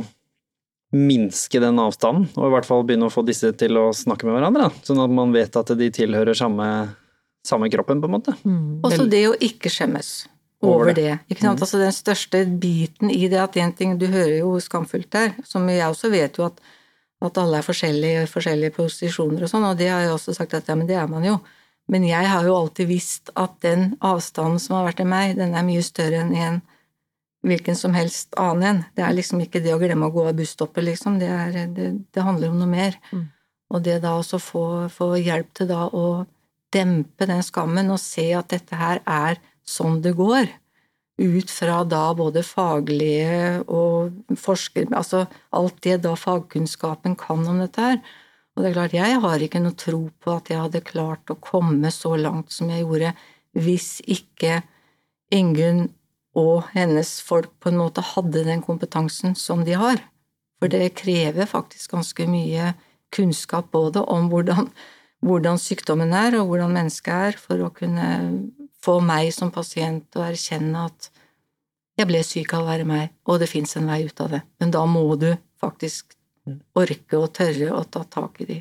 [0.94, 4.38] minske den avstanden, og i hvert fall begynne å få disse til å snakke med
[4.38, 6.68] hverandre, da, sånn at man vet at de tilhører samme,
[7.46, 8.34] samme kroppen, på en måte.
[8.48, 8.80] Mm.
[8.86, 10.12] Også det å ikke skjemmes
[10.64, 11.18] over det.
[11.28, 11.60] Ikke sant?
[11.60, 11.66] Mm.
[11.66, 15.68] Altså Den største biten i det at en ting Du hører jo skamfullt der, som
[15.70, 16.58] jeg også vet jo at,
[17.22, 20.56] at alle er forskjellige i forskjellige posisjoner og sånn, og det har jeg også sagt
[20.58, 21.38] at ja, men det er man jo.
[21.88, 25.54] Men jeg har jo alltid visst at den avstanden som har vært i meg, den
[25.56, 26.60] er mye større enn en
[27.46, 28.84] hvilken som helst annen en.
[28.96, 31.18] Det er liksom ikke det å glemme å gå av busstoppet, liksom.
[31.20, 32.98] Det, er, det, det, handler om noe mer.
[33.12, 33.26] Mm.
[33.74, 36.06] Og det da også få, få hjelp til da å
[36.74, 40.48] dempe den skammen og se at dette her er sånn det går.
[41.18, 44.88] Ut fra da både faglige og forsker...
[44.94, 45.26] Altså
[45.56, 48.00] alt det da fagkunnskapen kan om dette her.
[48.54, 51.38] Og det er klart, jeg har ikke noe tro på at jeg hadde klart å
[51.42, 53.12] komme så langt som jeg gjorde,
[53.58, 54.62] hvis ikke
[55.34, 55.90] Ingunn
[56.38, 60.00] og hennes folk på en måte hadde den kompetansen som de har.
[60.58, 62.72] For det krever faktisk ganske mye
[63.14, 64.70] kunnskap både om hvordan,
[65.24, 68.08] hvordan sykdommen er, og hvordan mennesket er, for å kunne
[68.84, 71.10] få meg som pasient å erkjenne at
[71.98, 74.42] jeg ble syk av å være meg, og det fins en vei ut av det.
[74.62, 76.14] Men da må du faktisk
[76.78, 78.58] orke og tørre å ta tak i de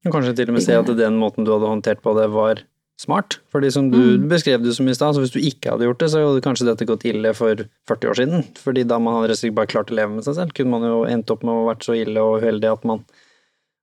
[0.00, 2.62] Kanskje til og med se at den måten du hadde håndtert på det, var
[3.00, 3.38] smart.
[3.52, 4.28] Fordi som du mm.
[4.30, 6.68] beskrev det som i stad, så hvis du ikke hadde gjort det, så hadde kanskje
[6.68, 8.46] dette gått ille for 40 år siden.
[8.60, 11.32] Fordi da man hadde bare klart å leve med seg selv, kunne man jo endt
[11.32, 13.04] opp med å ha vært så ille og uheldig at man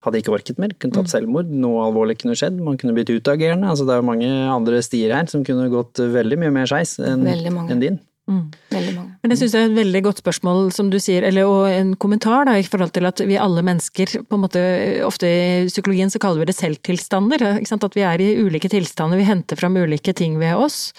[0.06, 1.14] hadde ikke orket mer, kunne tatt mm.
[1.16, 3.70] selvmord, noe alvorlig kunne skjedd, man kunne blitt utagerende.
[3.72, 6.96] Altså, det er jo mange andre stier her som kunne gått veldig mye mer skeis
[7.02, 7.98] enn en din.
[8.28, 8.48] Mm.
[9.24, 11.94] Men det syns jeg er et veldig godt spørsmål, som du sier, eller og en
[12.00, 14.64] kommentar da, i forhold til at vi alle mennesker, på en måte,
[15.08, 17.46] ofte i psykologien så kaller vi det selvtilstander.
[17.64, 20.90] At vi er i ulike tilstander, vi henter fram ulike ting ved oss.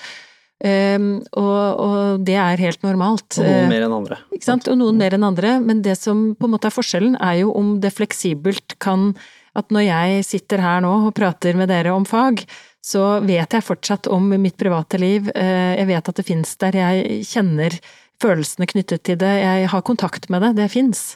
[0.59, 3.37] Um, og, og, det er helt normalt.
[3.39, 4.17] Og noen mer enn andre.
[4.35, 4.67] Ikke sant?
[4.67, 7.53] Og noen mer enn andre, men det som på en måte er forskjellen, er jo
[7.55, 9.13] om det fleksibelt kan
[9.59, 12.45] At når jeg sitter her nå og prater med dere om fag,
[12.89, 15.29] så vet jeg fortsatt om mitt private liv.
[15.37, 17.77] Uh, jeg vet at det fins der, jeg kjenner
[18.23, 21.13] følelsene knyttet til det, jeg har kontakt med det, det fins.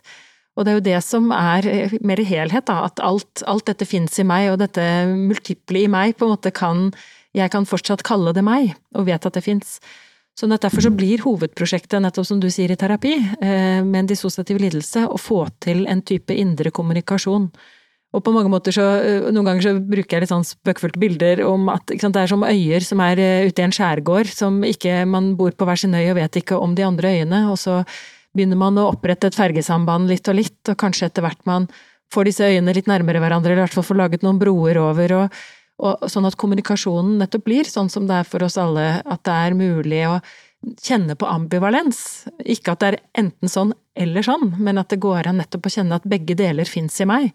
[0.52, 3.66] Og det er jo det som er eh, mer i helhet, da, at alt, alt
[3.70, 6.90] dette fins i meg, og dette multiple i meg på en måte kan
[7.32, 9.78] jeg kan fortsatt kalle det meg, og vet at det fins.
[10.36, 14.60] Så derfor så blir hovedprosjektet, nettopp som du sier i terapi, eh, med en dissosiativ
[14.60, 17.50] lidelse, å få til en type indre kommunikasjon.
[18.12, 21.44] Og på mange måter så, eh, noen ganger så bruker jeg litt sånn spøkefullte bilder
[21.48, 24.60] om at sant, det er som øyer som er eh, ute i en skjærgård, som
[24.62, 27.56] ikke Man bor på hver sin øy og vet ikke om de andre øyene, og
[27.56, 27.84] så
[28.36, 31.68] begynner man å opprette et fergesamband litt og litt, og kanskje etter hvert man
[32.12, 35.12] får disse øyene litt nærmere hverandre, eller i hvert fall får laget noen broer over,
[35.24, 35.42] og
[35.82, 39.32] Og sånn at kommunikasjonen nettopp blir sånn som det er for oss alle, at det
[39.32, 40.20] er mulig å
[40.78, 42.28] kjenne på ambivalens.
[42.44, 45.72] Ikke at det er enten sånn eller sånn, men at det går an nettopp å
[45.74, 47.32] kjenne at begge deler fins i meg,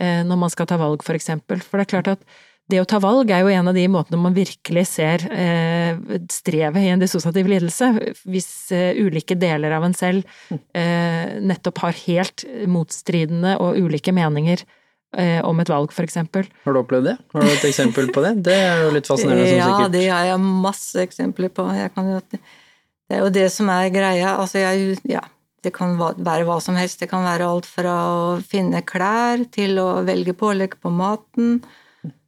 [0.00, 1.60] når man skal ta valg, for eksempel.
[1.60, 2.22] For det er klart at
[2.70, 5.98] det å ta valg er jo en av de måtene man virkelig ser eh,
[6.30, 7.90] strevet i en dissosiativ lidelse.
[8.30, 14.62] Hvis eh, ulike deler av en selv eh, nettopp har helt motstridende og ulike meninger
[14.62, 16.48] eh, om et valg, for eksempel.
[16.66, 17.16] Har du opplevd det?
[17.34, 18.36] Har du et eksempel på det?
[18.50, 19.50] Det er jo litt fascinerende.
[19.50, 19.84] som sikkert.
[19.86, 21.66] Ja, det har jeg masse eksempler på.
[21.76, 24.36] Jeg kan jo, det er jo det som er greia.
[24.36, 25.24] Altså, jeg, ja,
[25.64, 27.02] det kan være hva som helst.
[27.02, 31.60] Det kan være alt fra å finne klær til å velge pålegg på maten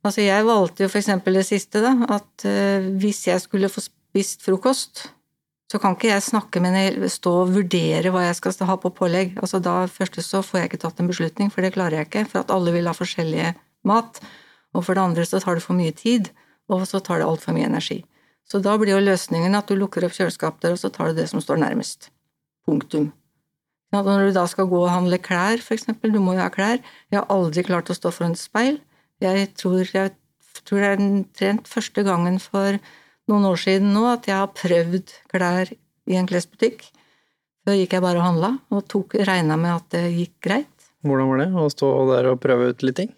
[0.02, 3.84] Altså, jeg valgte jo for eksempel det siste, da, at uh, hvis jeg skulle få
[3.84, 5.06] spist frokost,
[5.70, 8.90] så kan ikke jeg snakke med henne, stå og vurdere hva jeg skal ha på
[8.92, 9.38] pålegg.
[9.40, 12.26] Altså, da først så får jeg ikke tatt en beslutning, for det klarer jeg ikke,
[12.28, 13.54] for at alle vil ha forskjellige
[13.88, 14.20] mat.
[14.74, 16.28] Og for det andre så tar det for mye tid,
[16.68, 18.02] og så tar det altfor mye energi.
[18.44, 21.30] Så da blir jo løsningen at du lukker opp kjøleskapet og så tar du det
[21.30, 22.10] som står nærmest.
[22.68, 23.12] Punktum.
[23.92, 26.80] Når du da skal gå og handle klær, eksempel, du må jo ha klær.
[27.12, 28.80] Jeg har aldri klart å stå foran et speil.
[29.20, 30.14] Jeg tror, jeg
[30.64, 31.04] tror det er
[31.36, 32.80] trent første gangen for
[33.30, 35.74] noen år siden nå at jeg har prøvd klær
[36.08, 36.86] i en klesbutikk.
[37.62, 40.88] Før gikk jeg bare og handla, og regna med at det gikk greit.
[41.06, 43.12] Hvordan var det å stå der og prøve ut litt ting?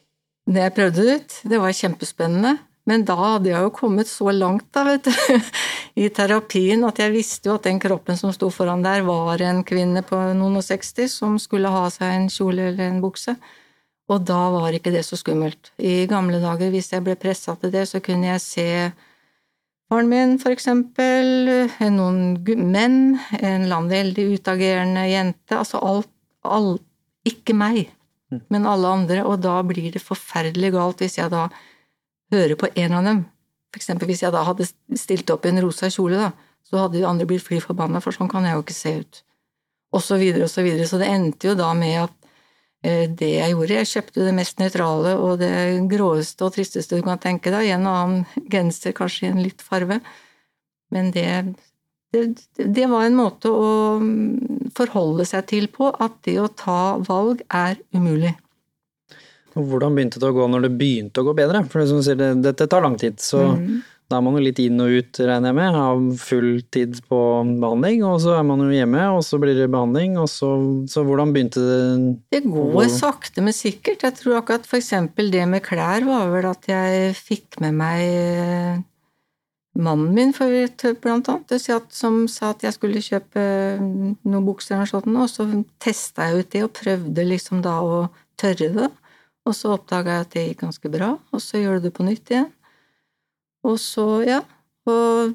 [0.45, 2.59] Det jeg prøvde ut, det var kjempespennende.
[2.85, 5.39] Men da hadde jeg jo kommet så langt da, vet du,
[6.05, 9.62] i terapien at jeg visste jo at den kroppen som sto foran der, var en
[9.64, 13.37] kvinne på noen og seksti som skulle ha seg en kjole eller en bukse.
[14.12, 15.72] Og da var ikke det så skummelt.
[15.80, 18.68] I gamle dager, hvis jeg ble pressa til det, så kunne jeg se
[19.89, 21.49] faren min, for eksempel,
[21.95, 22.35] noen
[22.68, 22.99] menn,
[23.41, 26.11] en eller veldig utagerende jente, altså alt,
[26.45, 26.85] alt
[27.24, 27.87] Ikke meg,
[28.28, 28.43] mm.
[28.53, 31.47] men alle andre, og da blir det forferdelig galt hvis jeg da
[32.35, 33.22] hører på en av dem.
[33.72, 34.68] For eksempel hvis jeg da hadde
[34.99, 38.14] stilt opp i en rosa kjole, da, så hadde de andre blitt fly forbanna, for
[38.14, 39.22] sånn kan jeg jo ikke se ut.
[39.95, 40.87] Og så videre og så videre.
[40.91, 42.24] Så det endte jo da med at
[42.85, 43.78] Eh, det jeg gjorde.
[43.78, 45.53] Jeg kjøpte det mest nøytrale og det
[45.89, 47.70] gråeste og tristeste du kan tenke deg.
[47.72, 50.01] En og annen genser, kanskje i en litt farve.
[50.93, 51.28] Men det,
[52.12, 52.26] det,
[52.59, 53.70] det, var en måte å
[54.76, 58.35] forholde seg til på, at det å ta valg er umulig.
[59.55, 61.64] Hvordan begynte det å gå når det begynte å gå bedre?
[61.70, 63.82] For som sier, dette tar lang tid, så mm.
[64.05, 67.18] Da er man jo litt inn og ut, regner jeg med, av full tid på
[67.62, 68.02] behandling.
[68.05, 70.50] Og så er man jo hjemme, og så blir det behandling, og så,
[70.92, 71.78] så hvordan begynte det?
[72.36, 74.05] Det går sakte, men sikkert.
[74.05, 78.82] Jeg tror akkurat eksempel det med klær var vel at jeg fikk med meg eh,
[79.80, 80.52] mannen min, for,
[81.00, 81.57] blant annet,
[81.96, 85.48] som sa at jeg skulle kjøpe eh, noen bukser og sånt, og så
[85.80, 88.05] testa jeg ut det og prøvde liksom da å
[88.36, 88.92] tørre det.
[89.45, 92.07] Og så oppdaga jeg at det gikk ganske bra, og så gjør du det på
[92.07, 92.49] nytt igjen.
[93.64, 94.40] Og så, ja.
[94.88, 95.34] Og,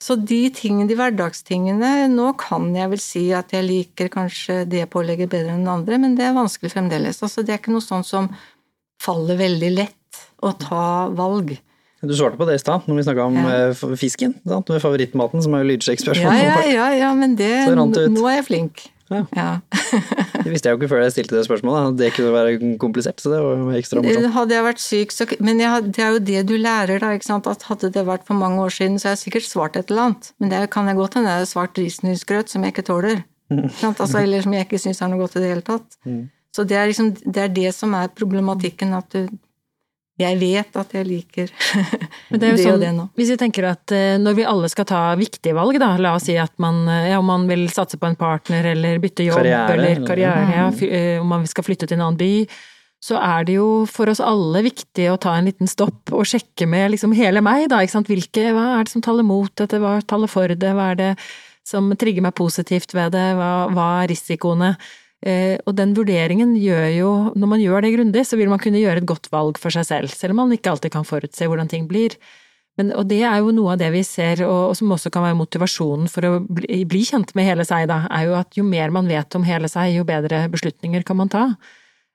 [0.00, 4.86] så de tingene, de hverdagstingene Nå kan jeg vel si at jeg liker kanskje det
[4.92, 7.20] pålegget bedre enn det andre, men det er vanskelig fremdeles.
[7.24, 8.30] Altså, det er ikke noe sånt som
[9.02, 11.56] faller veldig lett å ta valg.
[12.06, 13.54] Du svarte på det i stad, når vi snakka om ja.
[13.72, 14.36] Eh, fisken.
[14.46, 14.68] Sant?
[14.72, 16.28] Med favorittmaten, som er jo lydsjekkspørsmål.
[16.28, 17.50] Ja, ja, ja, ja, men det,
[18.16, 18.84] nå er jeg flink.
[19.12, 19.22] Ja.
[19.36, 19.48] ja.
[20.42, 23.22] det visste jeg jo ikke før jeg stilte det spørsmålet, det kunne være komplisert.
[23.22, 24.28] Så det var ekstra morsomt.
[24.34, 27.12] Hadde jeg vært syk, så Men jeg, det er jo det du lærer, da.
[27.14, 27.48] ikke sant?
[27.50, 30.10] At hadde det vært for mange år siden, så har jeg sikkert svart et eller
[30.10, 30.32] annet.
[30.42, 33.24] Men det kan jeg godt hende jeg har svart risengrynsgrøt som jeg ikke tåler.
[33.50, 35.98] Altså, eller som jeg ikke syns er noe godt i det hele tatt.
[36.06, 36.24] Mm.
[36.56, 39.28] Så det er, liksom, det er det som er problematikken, at du
[40.16, 41.50] jeg vet at jeg liker
[42.30, 43.08] det, det sånn, og det nå.
[43.18, 46.28] Hvis vi tenker at eh, når vi alle skal ta viktige valg, da, la oss
[46.30, 49.42] si at man, eh, ja, om man vil satse på en partner eller bytte jobb
[49.42, 52.32] karriere, eller karriere, ja, eh, om man skal flytte til en annen by,
[53.06, 56.66] så er det jo for oss alle viktig å ta en liten stopp og sjekke
[56.70, 58.08] med liksom hele meg, da, ikke sant.
[58.10, 61.10] Hvilke, hva er det som taler mot dette, hva taler for det, hva er det
[61.66, 64.76] som trigger meg positivt ved det, hva, hva er risikoene?
[65.26, 68.78] Eh, og den vurderingen gjør jo, når man gjør det grundig, så vil man kunne
[68.78, 71.70] gjøre et godt valg for seg selv, selv om man ikke alltid kan forutse hvordan
[71.72, 72.14] ting blir.
[72.76, 75.24] Men, og det er jo noe av det vi ser, og, og som også kan
[75.24, 78.66] være motivasjonen for å bli, bli, kjent med hele seg, da, er jo at jo
[78.68, 81.46] mer man vet om hele seg, jo bedre beslutninger kan man ta.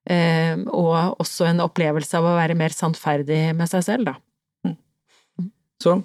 [0.10, 4.16] Eh, og også en opplevelse av å være mer sannferdig med seg selv, da.
[4.70, 5.50] Mm.
[5.82, 5.98] Så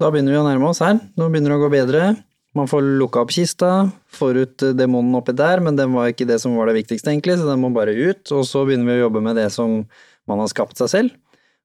[0.00, 0.96] da begynner vi å nærme oss her.
[1.18, 2.14] Nå begynner det å gå bedre.
[2.54, 6.38] Man får lukka opp kista, får ut demonen oppi der, men den var ikke det
[6.42, 8.22] som var det viktigste, egentlig, så den må bare ut.
[8.30, 9.80] Og så begynner vi å jobbe med det som
[10.30, 11.16] man har skapt seg selv.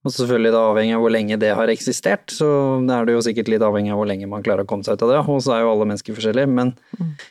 [0.07, 3.51] Og selvfølgelig da avhengig av hvor lenge det har eksistert, så er det jo sikkert
[3.51, 5.53] litt avhengig av hvor lenge man klarer å komme seg ut av det, og så
[5.53, 6.49] er jo alle mennesker forskjellige.
[6.57, 6.73] Men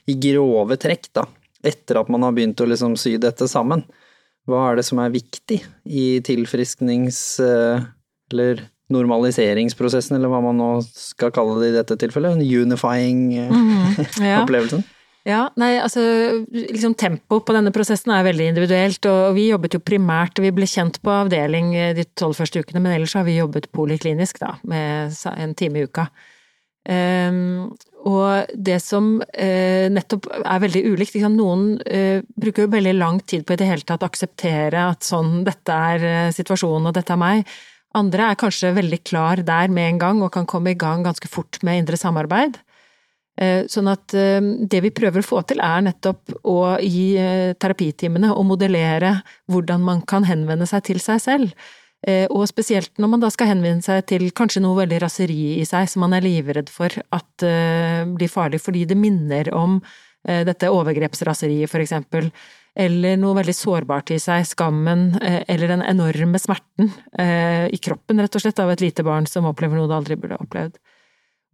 [0.06, 1.24] i grove trekk, da,
[1.66, 3.82] etter at man har begynt å liksom sy dette sammen,
[4.48, 7.20] hva er det som er viktig i tilfrisknings...
[8.28, 14.41] eller normaliseringsprosessen, eller hva man nå skal kalle det i dette tilfellet, unifying eh, Ja.
[14.45, 14.86] opplevelsen?
[15.28, 16.01] Ja, nei, altså
[16.49, 20.68] liksom tempo på denne prosessen er veldig individuelt, og vi jobbet jo primært, vi ble
[20.68, 24.55] kjent på avdeling eh, de tolv første ukene, men ellers har vi jobbet poliklinisk, da,
[24.68, 26.09] med en time i uka.
[26.89, 27.74] Um,
[28.09, 33.18] og det som uh, nettopp er veldig ulikt, liksom, noen uh, bruker jo veldig lang
[33.28, 37.12] tid på i det hele tatt å akseptere at sånn, dette er situasjonen og dette
[37.12, 37.59] er meg.
[37.97, 41.28] Andre er kanskje veldig klar der med en gang og kan komme i gang ganske
[41.30, 42.59] fort med indre samarbeid.
[43.39, 47.53] Eh, Sånn at eh, det vi prøver å få til er nettopp å i eh,
[47.61, 49.20] terapitimene å modellere
[49.51, 51.68] hvordan man kan henvende seg til seg selv.
[52.30, 55.89] Og spesielt når man da skal henvende seg til kanskje noe veldig raseri i seg
[55.91, 57.43] som man er livredd for at
[58.14, 59.80] blir farlig fordi det minner om
[60.22, 62.28] dette overgrepsraseriet for eksempel.
[62.79, 68.22] Eller noe veldig sårbart i seg, skammen, eh, eller den enorme smerten eh, i kroppen
[68.22, 70.79] rett og slett av et lite barn som opplever noe det aldri burde opplevd.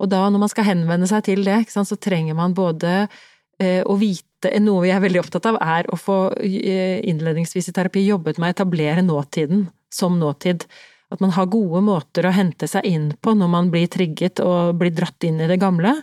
[0.04, 3.06] Og da, når man skal henvende seg til det, sant, så trenger man både
[3.58, 8.02] eh, å vite Noe vi er veldig opptatt av, er å få innledningsvis i terapi
[8.04, 10.66] jobbet med å etablere nåtiden som nåtid.
[11.08, 14.76] At man har gode måter å hente seg inn på når man blir trigget og
[14.82, 15.94] blir dratt inn i det gamle.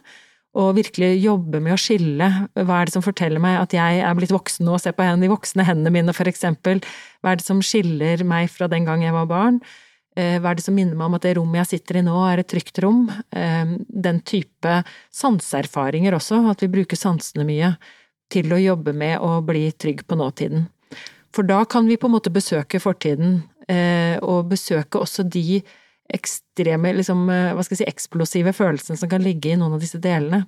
[0.59, 2.27] Og virkelig jobbe med å skille
[2.59, 5.29] hva er det som forteller meg at jeg er blitt voksen nå, se på de
[5.31, 6.81] voksne hendene mine for eksempel.
[7.23, 9.61] Hva er det som skiller meg fra den gang jeg var barn?
[10.19, 12.17] Eh, Hva er det som minner meg om at det rommet jeg sitter i nå
[12.27, 13.05] er et trygt rom?
[13.31, 14.81] Eh, Den type
[15.15, 17.75] sanseerfaringer også, at vi bruker sansene mye
[18.31, 20.67] til å jobbe med å bli trygg på nåtiden.
[21.31, 25.61] For da kan vi på en måte besøke fortiden, eh, og besøke også de
[26.15, 29.83] ekstreme, liksom, eh, hva skal jeg si, eksplosive følelsene som kan ligge i noen av
[29.83, 30.45] disse delene.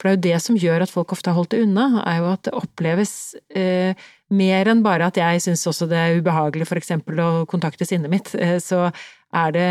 [0.00, 2.18] For det er jo det som gjør at folk ofte har holdt det unna, er
[2.18, 3.12] jo at det oppleves
[3.54, 3.94] eh,
[4.34, 8.10] mer enn bare at jeg syns også det er ubehagelig for eksempel å kontakte sinnet
[8.10, 8.88] mitt, eh, så
[9.34, 9.68] er det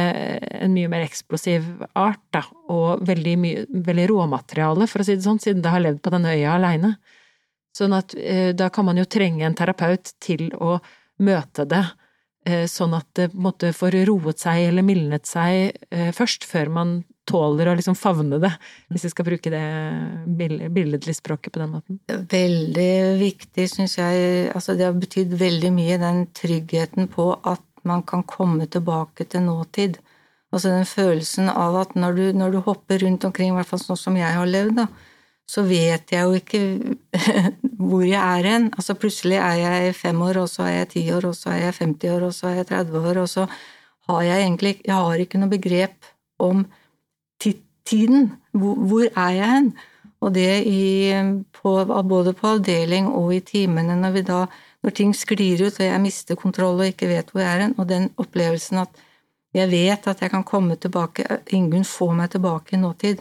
[0.60, 1.66] en mye mer eksplosiv
[1.96, 5.84] art, da, og veldig mye, veldig råmateriale, for å si det sånn, siden det har
[5.84, 6.96] levd på denne øya aleine.
[7.76, 10.78] Sånn at eh, da kan man jo trenge en terapeut til å
[11.24, 12.03] møte det, eh,
[12.68, 16.96] sånn at det måte får roet seg eller mildnet seg eh, først, før man
[17.30, 18.52] tåler å liksom favne det,
[18.92, 19.64] hvis vi skal bruke det
[20.36, 22.00] billedlige språket på den måten.
[22.10, 24.50] Veldig viktig, syns jeg.
[24.52, 29.46] Altså, det har betydd veldig mye, den tryggheten på at man kan komme tilbake til
[29.48, 30.02] nåtid.
[30.54, 33.82] Altså den følelsen av at når du, når du hopper rundt omkring, i hvert fall
[33.82, 34.88] sånn som jeg har levd, da,
[35.50, 36.62] så vet jeg jo ikke
[37.88, 38.70] hvor jeg er hen.
[38.74, 41.62] Altså plutselig er jeg fem år, og så er jeg ti år, og så er
[41.66, 43.48] jeg 50 år, og så er jeg 30 år, og så
[44.10, 46.66] har jeg egentlig Jeg har ikke noe begrep om
[47.86, 48.32] tiden.
[48.52, 49.74] Hvor, hvor er jeg hen?
[50.24, 51.12] Og det i,
[51.52, 51.72] på,
[52.08, 54.46] både på avdeling og i timene, når, vi da,
[54.84, 57.76] når ting sklir ut og jeg mister kontroll og ikke vet hvor jeg er hen,
[57.78, 59.04] og den opplevelsen at
[59.54, 63.20] jeg vet at jeg kan komme tilbake, Ingunn får meg tilbake i nåtid.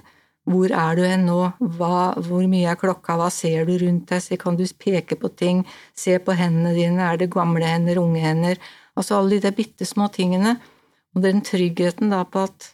[0.49, 1.39] Hvor er du hen nå?
[1.79, 3.15] Hva, hvor mye er klokka?
[3.19, 4.23] Hva ser du rundt deg?
[4.25, 5.63] Så Kan du peke på ting?
[5.95, 7.03] Se på hendene dine.
[7.13, 8.59] Er det gamle hender, unge hender?
[8.99, 10.57] Altså alle de der bitte små tingene.
[11.15, 12.73] Og den tryggheten da på at,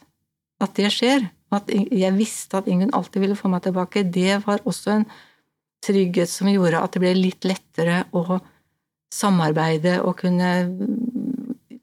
[0.61, 1.29] at det skjer.
[1.53, 4.03] At jeg visste at Ingunn alltid ville få meg tilbake.
[4.03, 5.05] Det var også en
[5.85, 8.39] trygghet som gjorde at det ble litt lettere å
[9.13, 10.49] samarbeide og kunne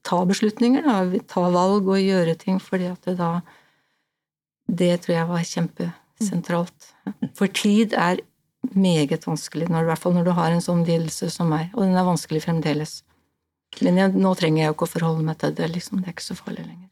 [0.07, 1.23] ta beslutninger, da.
[1.27, 3.41] Ta valg og gjøre ting, fordi at det da
[4.67, 6.89] Det tror jeg var kjempesentralt.
[7.39, 8.23] For tid er
[8.75, 11.85] meget vanskelig, når, i hvert fall når du har en sånn lidelse som meg, og
[11.85, 12.99] den er vanskelig fremdeles.
[13.85, 16.01] Men jeg, nå trenger jeg jo ikke å forholde meg til det, liksom.
[16.01, 16.89] Det er ikke så farlig lenger.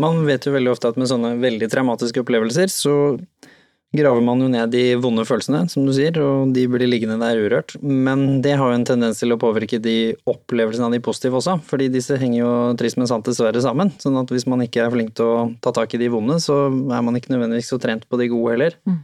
[0.00, 2.94] Man vet jo veldig ofte at med sånne veldig traumatiske opplevelser, så
[3.92, 7.40] graver man jo ned de vonde følelsene, som du sier, og de blir liggende der
[7.44, 7.74] urørt.
[7.82, 11.58] Men det har jo en tendens til å påvirke de opplevelsene av de positive også,
[11.68, 13.92] fordi disse henger jo trist, men sant dessverre sammen.
[14.02, 16.64] Sånn at hvis man ikke er flink til å ta tak i de vonde, så
[16.70, 18.78] er man ikke nødvendigvis så trent på de gode heller.
[18.88, 19.02] Mm.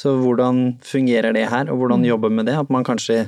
[0.00, 2.56] Så hvordan fungerer det her, og hvordan jobbe med det?
[2.58, 3.26] At man kanskje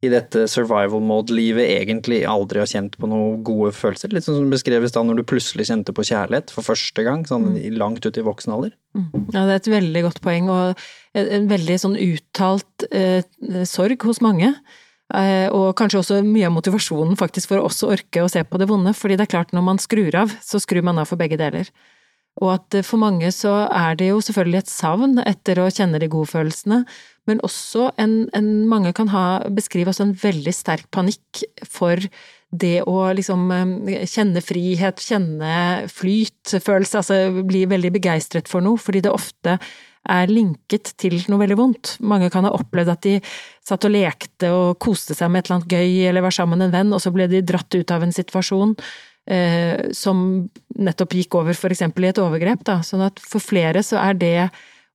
[0.00, 4.12] i dette survival mode-livet egentlig aldri har kjent på noen gode følelser.
[4.16, 7.50] Litt sånn som beskreves da når du plutselig kjente på kjærlighet for første gang, sånn
[7.52, 7.58] mm.
[7.76, 8.72] langt ut i voksen alder.
[8.96, 10.80] Ja, det er et veldig godt poeng, og
[11.12, 13.20] en, en veldig sånn uttalt eh,
[13.68, 14.54] sorg hos mange.
[15.10, 18.60] Eh, og kanskje også mye av motivasjonen faktisk for å også orke å se på
[18.62, 21.20] det vonde, fordi det er klart når man skrur av, så skrur man av for
[21.20, 21.68] begge deler.
[22.38, 26.00] Og at eh, for mange så er det jo selvfølgelig et savn etter å kjenne
[26.02, 26.84] de gode følelsene,
[27.28, 32.00] men også en, en mange kan ha, beskrive også en veldig sterk panikk for
[32.50, 35.52] det å liksom eh, kjenne frihet, kjenne
[35.90, 39.58] flyt, følelse, altså bli veldig begeistret for noe, fordi det ofte
[40.10, 41.92] er linket til noe veldig vondt.
[42.08, 43.18] Mange kan ha opplevd at de
[43.66, 46.70] satt og lekte og koste seg med et eller annet gøy, eller var sammen med
[46.70, 48.74] en venn, og så ble de dratt ut av en situasjon
[49.28, 50.48] eh, som
[50.78, 51.82] nettopp gikk over f.eks.
[51.82, 52.62] i et overgrep.
[52.64, 52.80] Da.
[52.86, 54.36] Sånn at for flere så er det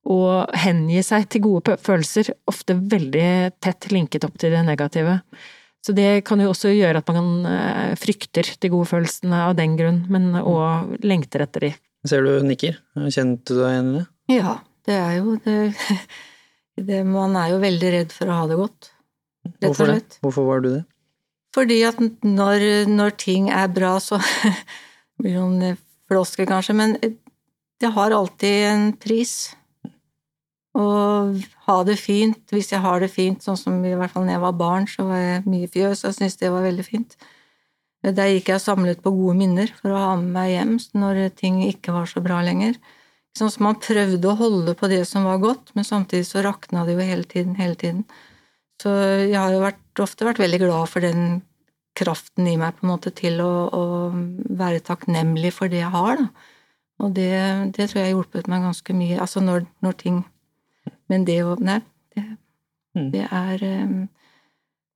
[0.06, 5.20] å hengi seg til gode følelser ofte veldig tett linket opp til det negative.
[5.86, 9.76] Så det kan jo også gjøre at man eh, frykter de gode følelsene av den
[9.78, 11.72] grunn, men òg lengter etter de.
[12.06, 12.78] Ser du nikker?
[13.10, 14.06] Kjente du deg igjen i det?
[14.38, 14.56] Ja,
[14.86, 15.56] det er jo det,
[16.90, 18.92] det Man er jo veldig redd for å ha det godt.
[19.46, 19.96] Rett og Hvorfor det?
[20.00, 20.18] slett.
[20.26, 20.84] Hvorfor var du det?
[21.56, 24.20] Fordi at når, når ting er bra, så
[25.22, 25.78] blir noen
[26.10, 26.98] floskel kanskje, men
[27.82, 29.54] det har alltid en pris.
[30.76, 30.88] Å
[31.68, 34.44] ha det fint, hvis jeg har det fint, sånn som i hvert fall når jeg
[34.44, 37.16] var barn, så var jeg mye fjøs, og jeg syntes det var veldig fint.
[38.06, 41.24] Der gikk jeg og samlet på gode minner for å ha med meg hjem når
[41.40, 42.76] ting ikke var så bra lenger.
[43.36, 46.86] Sånn som man prøvde å holde på det som var godt, men samtidig så rakna
[46.86, 48.04] det jo hele tiden, hele tiden.
[48.82, 48.92] Så
[49.24, 51.42] jeg har jo vært, ofte vært veldig glad for den
[51.96, 53.84] kraften i meg på en måte til å, å
[54.60, 56.52] være takknemlig for det jeg har, da.
[57.04, 57.32] Og det,
[57.76, 59.20] det tror jeg har hjulpet meg ganske mye.
[59.20, 60.22] Altså når, når ting
[61.12, 61.82] Men det å Nei,
[62.16, 62.24] det,
[62.96, 63.10] Mm.
[63.12, 64.08] det er um,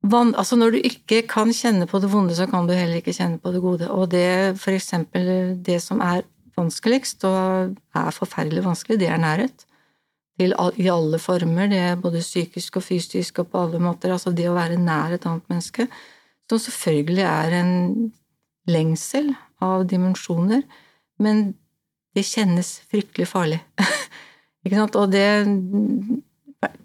[0.08, 3.16] van, Altså når du ikke kan kjenne på det vonde, så kan du heller ikke
[3.16, 3.90] kjenne på det gode.
[3.92, 6.24] Og det for eksempel det som er
[6.58, 9.66] vanskeligst, og er forferdelig vanskelig, det er nærhet.
[10.48, 11.68] All- I alle former.
[11.68, 14.14] Det er både psykisk og fysisk og på alle måter.
[14.14, 15.88] Altså det å være nær et annet menneske.
[16.50, 17.74] Som selvfølgelig er en
[18.70, 20.64] lengsel av dimensjoner,
[21.20, 21.54] men
[22.16, 23.60] det kjennes fryktelig farlig.
[24.66, 24.96] ikke sant?
[24.96, 25.28] Og det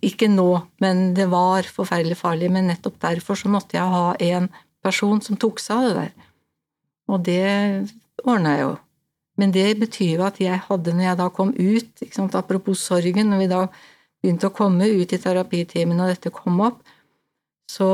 [0.07, 2.51] Ikke nå, men det var forferdelig farlig.
[2.53, 4.49] Men nettopp derfor så måtte jeg ha en
[4.85, 6.13] person som tok seg av det der.
[7.11, 7.47] Og det
[8.25, 8.75] ordna jeg jo.
[9.41, 13.33] Men det betyr jo at jeg hadde, når jeg da kom ut, sant, apropos sorgen,
[13.33, 13.63] når vi da
[14.23, 16.85] begynte å komme ut i terapitimen og dette kom opp,
[17.71, 17.89] så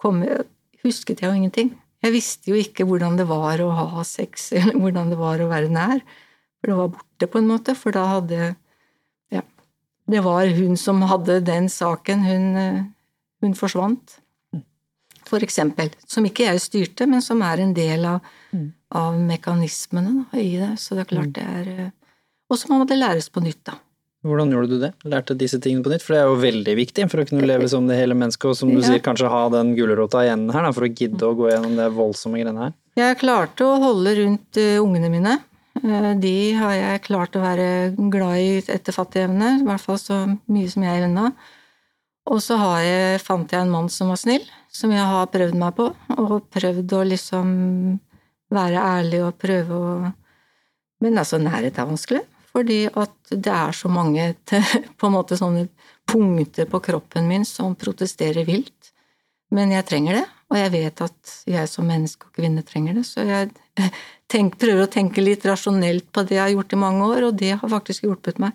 [0.00, 0.24] kom,
[0.82, 1.70] husket jeg jo ingenting.
[2.00, 5.50] Jeg visste jo ikke hvordan det var å ha sex, eller hvordan det var å
[5.50, 6.02] være nær.
[6.60, 8.54] For det var borte, på en måte, for da hadde
[9.30, 9.44] Ja.
[10.10, 12.24] Det var hun som hadde den saken.
[12.26, 12.90] Hun,
[13.44, 14.18] hun forsvant.
[15.28, 15.92] For eksempel.
[16.10, 18.24] Som ikke jeg styrte, men som er en del av,
[18.92, 20.72] av mekanismene da, i det.
[20.82, 21.90] Så det er klart det er eh,
[22.50, 23.76] Og så må det læres på nytt, da.
[24.26, 24.90] Hvordan gjorde du det?
[25.08, 26.02] Lærte disse tingene på nytt?
[26.04, 28.56] For det er jo veldig viktig for å kunne leve som det hele mennesket, og
[28.58, 28.88] som du Ja.
[28.90, 31.86] sier, kanskje ha den gulrota igjen her, da, for å gidde å gå gjennom det
[31.96, 32.74] voldsomme greiene her.
[33.00, 35.38] Jeg klarte å holde rundt eh, ungene mine.
[35.80, 40.18] Eh, De har jeg klart å være glad i etter fattigevne, i hvert fall så
[40.50, 41.30] mye som jeg unna.
[42.28, 45.54] Og så har jeg, fant jeg en mann som var snill, som jeg har prøvd
[45.56, 45.88] meg på,
[46.18, 47.48] og prøvd å liksom
[48.50, 49.92] være ærlig og prøve å
[51.00, 52.20] Men altså, nærhet er vanskelig,
[52.52, 54.34] fordi at det er så mange
[55.00, 55.68] på en måte sånne
[56.10, 58.90] punkter på kroppen min som protesterer vilt.
[59.50, 63.06] Men jeg trenger det, og jeg vet at jeg som menneske og kvinne trenger det,
[63.08, 63.48] så jeg
[64.32, 67.38] tenk, prøver å tenke litt rasjonelt på det jeg har gjort i mange år, og
[67.40, 68.52] det har faktisk hjulpet meg.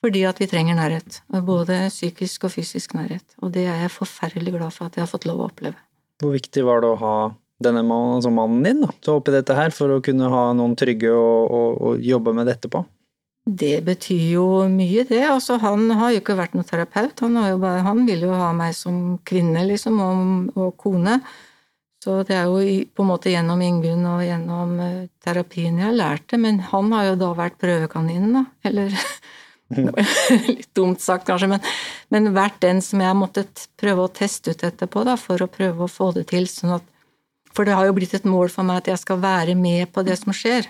[0.00, 3.36] Fordi at vi trenger nærhet, både psykisk og fysisk nærhet.
[3.44, 5.76] Og det er jeg forferdelig glad for at jeg har fått lov å oppleve.
[6.20, 7.14] Hvor viktig var det å ha
[7.62, 10.76] denne mannen, altså mannen din, da, til oppi dette her, for å kunne ha noen
[10.78, 12.82] trygge å, å, å jobbe med dette på?
[13.50, 15.22] Det betyr jo mye, det.
[15.26, 17.22] Altså, han har jo ikke vært noen terapeut.
[17.24, 21.18] Han, har jo bare, han vil jo ha meg som kvinne, liksom, og, og kone.
[22.00, 22.60] Så det er jo
[22.96, 26.88] på en måte gjennom Ingunn og gjennom eh, terapien jeg har lært det, men han
[26.96, 28.44] har jo da vært prøvekaninen, da.
[28.70, 28.94] Eller
[30.48, 31.66] litt dumt sagt, kanskje, men,
[32.08, 35.50] men vært den som jeg har måttet prøve å teste ut etterpå, da, for å
[35.50, 36.48] prøve å få det til.
[36.48, 36.88] Sånn at,
[37.56, 40.04] for det har jo blitt et mål for meg at jeg skal være med på
[40.06, 40.68] det som skjer.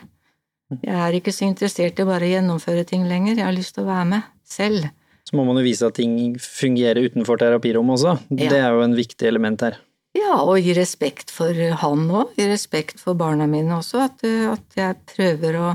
[0.78, 3.84] Jeg er ikke så interessert i bare å gjennomføre ting lenger, jeg har lyst til
[3.84, 4.86] å være med selv.
[5.26, 8.16] Så må man jo vise at ting fungerer utenfor terapirommet også.
[8.34, 8.50] Ja.
[8.50, 9.78] Det er jo en viktig element her.
[10.16, 14.48] Ja, og gi respekt for han òg, gi respekt for barna mine også, at, eh,
[14.50, 15.68] at jeg prøver å,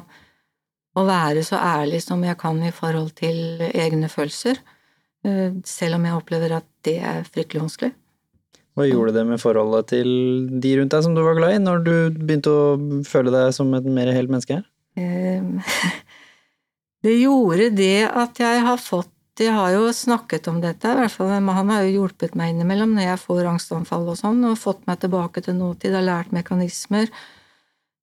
[0.99, 4.59] å være så ærlig som jeg kan i forhold til egne følelser,
[5.23, 7.95] eh, selv om jeg opplever at det er fryktelig vanskelig.
[8.75, 10.09] Hva gjorde det med forholdet til
[10.59, 12.63] de rundt deg som du var glad i, når du begynte å
[13.07, 14.65] føle deg som et mer helt menneske her?
[14.99, 15.43] Eh,
[17.05, 21.11] Det gjorde det at jeg har fått Jeg har jo snakket om dette, i hvert
[21.11, 24.85] fall, han har jo hjulpet meg innimellom når jeg får angstanfall og sånn, og fått
[24.87, 27.11] meg tilbake til nåtid, har lært mekanismer.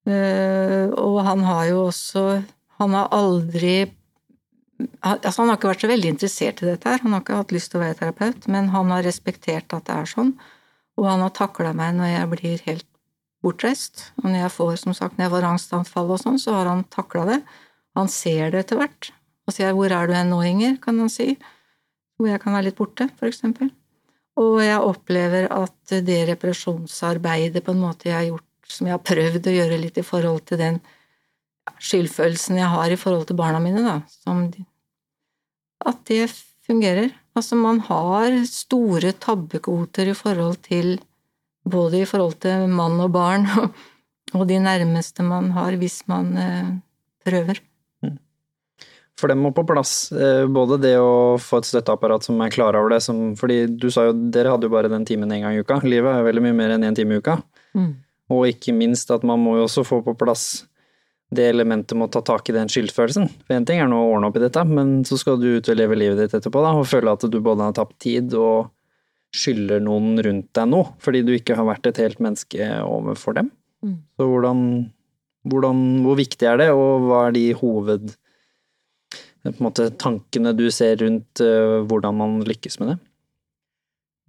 [0.05, 2.43] Eh, Og han har jo også
[2.77, 3.89] Han har aldri
[5.01, 7.53] Altså, han har ikke vært så veldig interessert i dette her, han har ikke hatt
[7.55, 10.33] lyst til å være terapeut, men han har respektert at det er sånn,
[10.99, 12.89] og han har takla meg når jeg blir helt
[13.43, 14.07] bortreist.
[14.21, 16.85] Og når jeg får, som sagt, når jeg får angstanfall og sånn, så har han
[16.93, 17.39] takla det.
[17.97, 19.11] Han ser det etter hvert.
[19.43, 21.37] Og sier 'hvor er du hen nå, Inger', kan han si.
[22.17, 23.71] Hvor jeg kan være litt borte, for eksempel.
[24.37, 25.75] Og jeg opplever at
[26.05, 29.97] det reparasjonsarbeidet på en måte jeg har gjort som jeg har prøvd å gjøre litt
[29.99, 30.79] i forhold til den
[31.83, 34.47] skyldfølelsen jeg har i forhold til barna mine, da, som
[35.85, 36.31] At det
[36.65, 37.11] fungerer.
[37.33, 40.95] Altså, man har store tabbekvoter i forhold til
[41.63, 43.45] Både i forhold til mann og barn
[44.35, 46.73] og de nærmeste man har, hvis man eh,
[47.23, 47.61] prøver.
[49.19, 52.75] For det må på plass, eh, både det å få et støtteapparat som er klar
[52.75, 55.55] over det, som, fordi du sa jo dere hadde jo bare den timen en gang
[55.55, 55.79] i uka.
[55.85, 57.37] Livet er veldig mye mer enn én time i uka.
[57.77, 57.91] Mm.
[58.33, 60.65] Og ikke minst at man må jo også få på plass
[61.35, 63.27] det elementet med å ta tak i den skyldfølelsen.
[63.45, 65.69] For én ting er nå å ordne opp i dette, men så skal du ut
[65.69, 68.71] og leve livet ditt etterpå da, og føle at du både har tapt tid og
[69.33, 73.49] skylder noen rundt deg noe, fordi du ikke har vært et helt menneske overfor dem.
[73.83, 73.95] Mm.
[74.15, 74.59] Så hvordan,
[75.49, 78.13] hvordan, hvor viktig er det, og hva er de hoved
[79.43, 82.99] på en måte, tankene du ser rundt uh, hvordan man lykkes med det?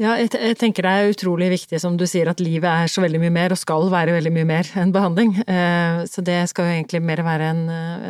[0.03, 3.21] Ja, jeg, tenker det er utrolig viktig, som du sier, at livet er så veldig
[3.23, 5.37] mye mer, og skal være veldig mye mer enn behandling.
[5.47, 7.61] Eh, så det skal jo egentlig mer være en,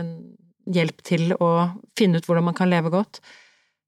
[0.01, 0.13] en,
[0.65, 1.49] hjelp til å
[1.93, 3.21] finne ut hvordan man kan leve godt.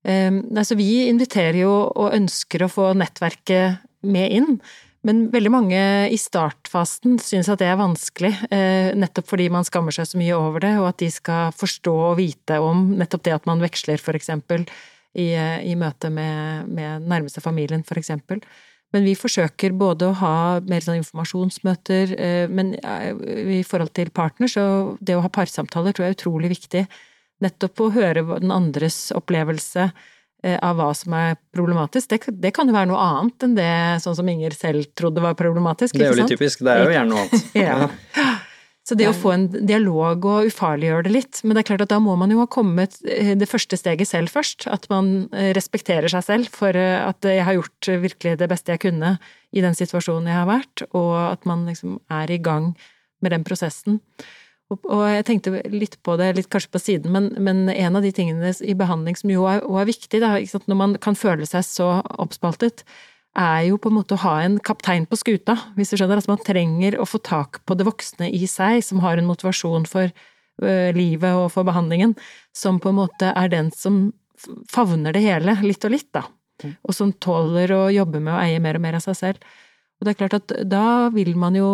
[0.05, 0.29] Eh,
[0.77, 4.59] vi inviterer jo og ønsker å få nettverket med inn,
[5.07, 5.81] men veldig mange
[6.13, 10.37] i startfasen syns at det er vanskelig, eh, nettopp fordi man skammer seg så mye
[10.37, 14.03] over det, og at de skal forstå og vite om nettopp det at man veksler,
[14.03, 14.67] for eksempel
[15.17, 15.31] i,
[15.65, 18.43] i møte med, med nærmeste familien, for eksempel.
[18.95, 20.35] Men vi forsøker både å ha
[20.69, 24.67] mer sånn informasjonsmøter, eh, men i forhold til partner, så
[25.01, 26.85] det å ha parsamtaler tror jeg er utrolig viktig.
[27.45, 32.13] Nettopp å høre den andres opplevelse eh, av hva som er problematisk.
[32.13, 33.73] Det, det, kan jo være noe annet enn det
[34.05, 35.99] sånn som Inger selv trodde var problematisk.
[35.99, 37.51] Det er jo litt typisk, det er jo gjerne noe annet.
[37.67, 37.91] ja.
[38.87, 41.91] Så det å få en dialog og ufarliggjøre det litt, men det er klart at
[41.91, 44.69] da må man jo ha kommet eh, det første steget selv først.
[44.71, 48.77] At man eh, respekterer seg selv for eh, at jeg har gjort virkelig det beste
[48.77, 49.17] jeg kunne
[49.51, 52.77] i den situasjonen jeg har vært, og at man liksom er i gang
[53.25, 53.99] med den prosessen.
[54.71, 58.11] Og, jeg tenkte litt på det, litt kanskje på siden, men, men en av de
[58.15, 60.33] tingene i behandling som jo er, er viktig, da,
[60.67, 62.83] når man kan føle seg så oppspaltet,
[63.37, 66.21] er jo på en måte å ha en kaptein på skuta, hvis du skjønner.
[66.21, 69.87] Altså man trenger å få tak på det voksne i seg, som har en motivasjon
[69.91, 72.17] for uh, livet og for behandlingen,
[72.57, 74.09] som på en måte er den som
[74.73, 76.27] favner det hele, litt og litt, da.
[76.65, 76.75] Mm.
[76.89, 79.55] Og som tåler å jobbe med å eie mer og mer av seg selv.
[79.97, 81.69] Og det er klart at da vil man jo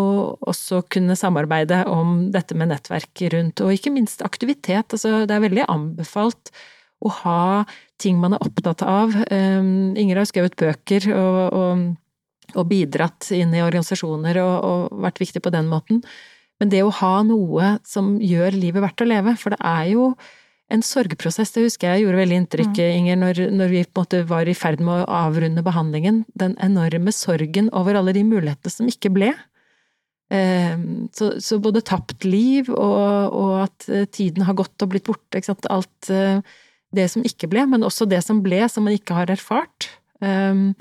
[0.47, 4.95] også kunne samarbeide om dette med nettverk rundt, og ikke minst aktivitet.
[4.95, 6.53] Altså det er veldig anbefalt
[7.03, 7.65] å ha
[8.03, 9.15] ting man er opptatt av.
[9.31, 11.83] Um, Inger har skrevet bøker og, og,
[12.55, 16.03] og, bidratt inn i organisasjoner og, og, vært viktig på den måten.
[16.63, 20.13] Men det å ha noe som gjør livet verdt å leve, for det er jo
[20.73, 22.99] en sorgprosess, det husker jeg gjorde veldig inntrykk, mm.
[23.01, 26.23] Inger, når, når, vi på en måte var i ferd med å avrunde behandlingen.
[26.39, 29.35] Den enorme sorgen over alle de mulighetene som ikke ble.
[30.33, 35.09] Ehm, så, så både tapt liv og, og, at eh, tiden har gått og blitt
[35.09, 35.69] borte, ikke sant.
[35.73, 36.41] Alt eh,
[36.93, 39.89] det som ikke ble, men også det som ble, som man ikke har erfart.
[40.21, 40.73] Um,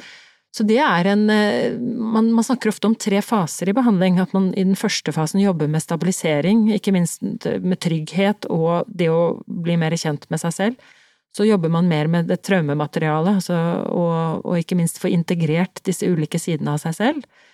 [0.51, 4.19] så det er en eh, man, man, snakker ofte om tre faser i behandling.
[4.19, 9.07] At man i den første fasen jobber med stabilisering, ikke minst med trygghet og det
[9.07, 10.89] å bli mer kjent med seg selv.
[11.31, 13.55] Så jobber man mer med det traumematerialet, altså,
[13.87, 17.45] og, og, ikke minst få integrert disse ulike sidene av seg selv.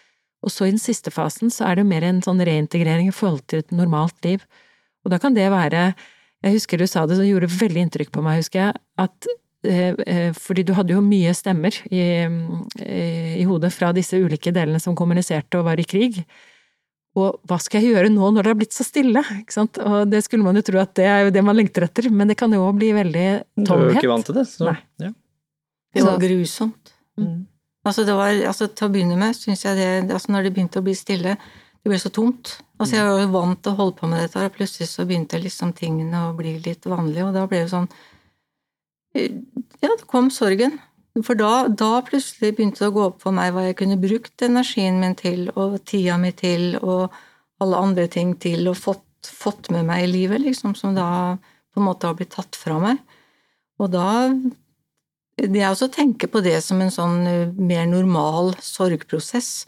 [0.41, 3.43] Og så i den siste fasen så er det mer en sånn reintegrering i forhold
[3.45, 4.41] til et normalt liv.
[5.05, 5.91] Og da kan det være
[6.45, 9.29] jeg husker du sa det, det gjorde veldig inntrykk på meg, husker jeg, at
[9.65, 14.53] eh, eh, fordi du hadde jo mye stemmer i, eh, i, hodet fra disse ulike
[14.55, 16.21] delene som kommuniserte og var i krig.
[17.17, 19.23] Og hva skal jeg gjøre nå når det har blitt så stille?
[19.39, 19.79] Ikke sant?
[19.81, 22.29] Og det skulle man jo tro at det er jo det man lengter etter, men
[22.29, 23.27] det kan jo bli veldig
[23.63, 23.65] tomhet.
[23.65, 24.79] Du er jo ikke vant til det, så Nei.
[25.01, 25.13] Ja.
[25.97, 26.93] Det var grusomt.
[27.17, 27.47] Mm.
[27.87, 30.81] Altså, det var, altså, til å begynne med syns jeg det altså Når det begynte
[30.81, 31.37] å bli stille,
[31.87, 32.57] det ble så tomt.
[32.81, 35.39] Altså, jeg var jo vant til å holde på med dette, og plutselig så begynte
[35.39, 37.87] liksom tingene å bli litt vanlige, og da ble det sånn
[39.15, 40.75] Ja, det kom sorgen.
[41.23, 44.43] For da, da, plutselig begynte det å gå opp for meg hva jeg kunne brukt
[44.43, 47.15] energien min til, og tida mi til, og
[47.63, 51.07] alle andre ting til, og fått, fått med meg i livet, liksom, som da
[51.39, 52.99] på en måte har blitt tatt fra meg.
[53.79, 54.11] Og da
[55.39, 59.65] er også tenker på det som en sånn eh, mer normal sorgprosess.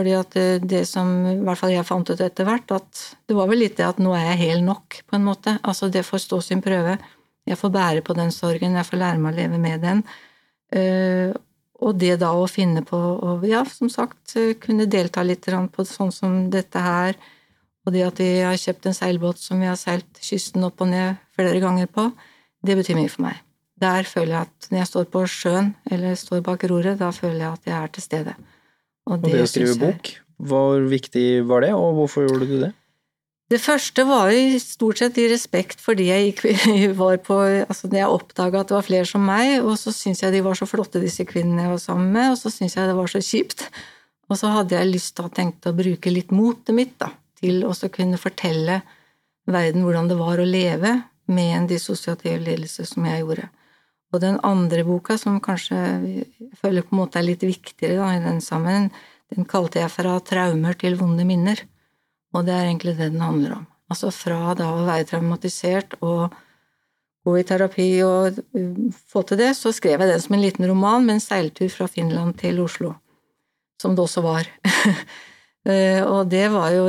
[0.00, 3.50] Fordi at det som i hvert fall jeg fant ut etter hvert, at det var
[3.50, 5.58] vel litt det at nå er jeg hel nok, på en måte.
[5.60, 6.94] Altså det får stå sin prøve.
[7.44, 10.00] Jeg får bære på den sorgen, jeg får lære meg å leve med den.
[10.72, 11.34] Eh,
[11.84, 16.12] og det da å finne på å, ja, som sagt, kunne delta litt på sånn
[16.12, 17.20] som dette her,
[17.84, 20.92] og det at vi har kjøpt en seilbåt som vi har seilt kysten opp og
[20.92, 22.10] ned flere ganger på,
[22.64, 23.40] det betyr mye for meg.
[23.80, 27.46] Der føler jeg at når jeg står på sjøen eller står bak roret, da føler
[27.46, 28.34] jeg at jeg er til stede.
[29.10, 30.12] Og det, og det å skrive bok
[30.50, 32.70] Hvor viktig var det, og hvorfor gjorde du det?
[33.50, 36.44] Det første var jo stort sett i respekt fordi jeg gikk,
[37.00, 40.36] var på altså jeg oppdaga at det var flere som meg, og så syntes jeg
[40.36, 42.94] de var så flotte, disse kvinnene jeg var sammen med, og så syntes jeg det
[43.00, 43.66] var så kjipt.
[44.30, 47.10] Og så hadde jeg lyst til å tenke å bruke litt motet mitt da,
[47.42, 48.80] til å kunne fortelle
[49.50, 51.00] verden hvordan det var å leve
[51.30, 53.48] med en dissosiativ lidelse som jeg gjorde.
[54.10, 58.12] Og den andre boka, som kanskje jeg føler på en måte er litt viktigere da,
[58.16, 58.90] i den sammen,
[59.30, 61.60] den kalte jeg Fra traumer til vonde minner.
[62.34, 63.66] Og det er egentlig det den handler om.
[63.90, 66.34] Altså fra da å være traumatisert og
[67.26, 70.66] gå i terapi og uh, få til det, så skrev jeg den som en liten
[70.70, 72.94] roman med en seiltur fra Finland til Oslo,
[73.82, 74.48] som det også var.
[75.66, 76.86] Uh, og det var jo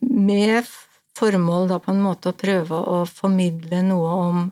[0.00, 0.68] med
[1.16, 4.44] formål da på en måte å prøve å formidle noe om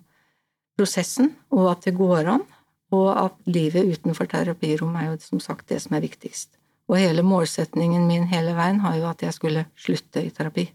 [0.78, 2.44] prosessen, og at det går an,
[2.92, 6.58] og at livet utenfor terapirom er jo som sagt det som er viktigst.
[6.90, 10.66] Og hele målsetningen min hele veien har jo at jeg skulle slutte i terapi.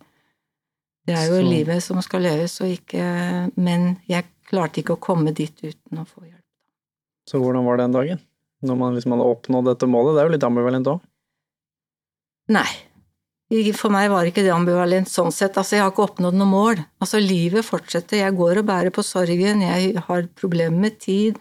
[1.08, 1.50] Det er jo Så.
[1.50, 6.06] livet som skal leves, og ikke Men jeg klarte ikke å komme dit uten å
[6.06, 6.44] få hjelp.
[7.28, 8.20] Så hvordan var den dagen?
[8.64, 10.16] Når man liksom hadde oppnådd dette målet?
[10.16, 11.02] Det er jo litt ambivalent òg?
[12.50, 12.87] Nei.
[13.48, 15.56] For meg var ikke det ambivalent sånn sett.
[15.56, 16.82] Altså, jeg har ikke oppnådd noe mål.
[17.00, 18.20] Altså, livet fortsetter.
[18.20, 21.40] Jeg går og bærer på sorgen, jeg har problemer med tid,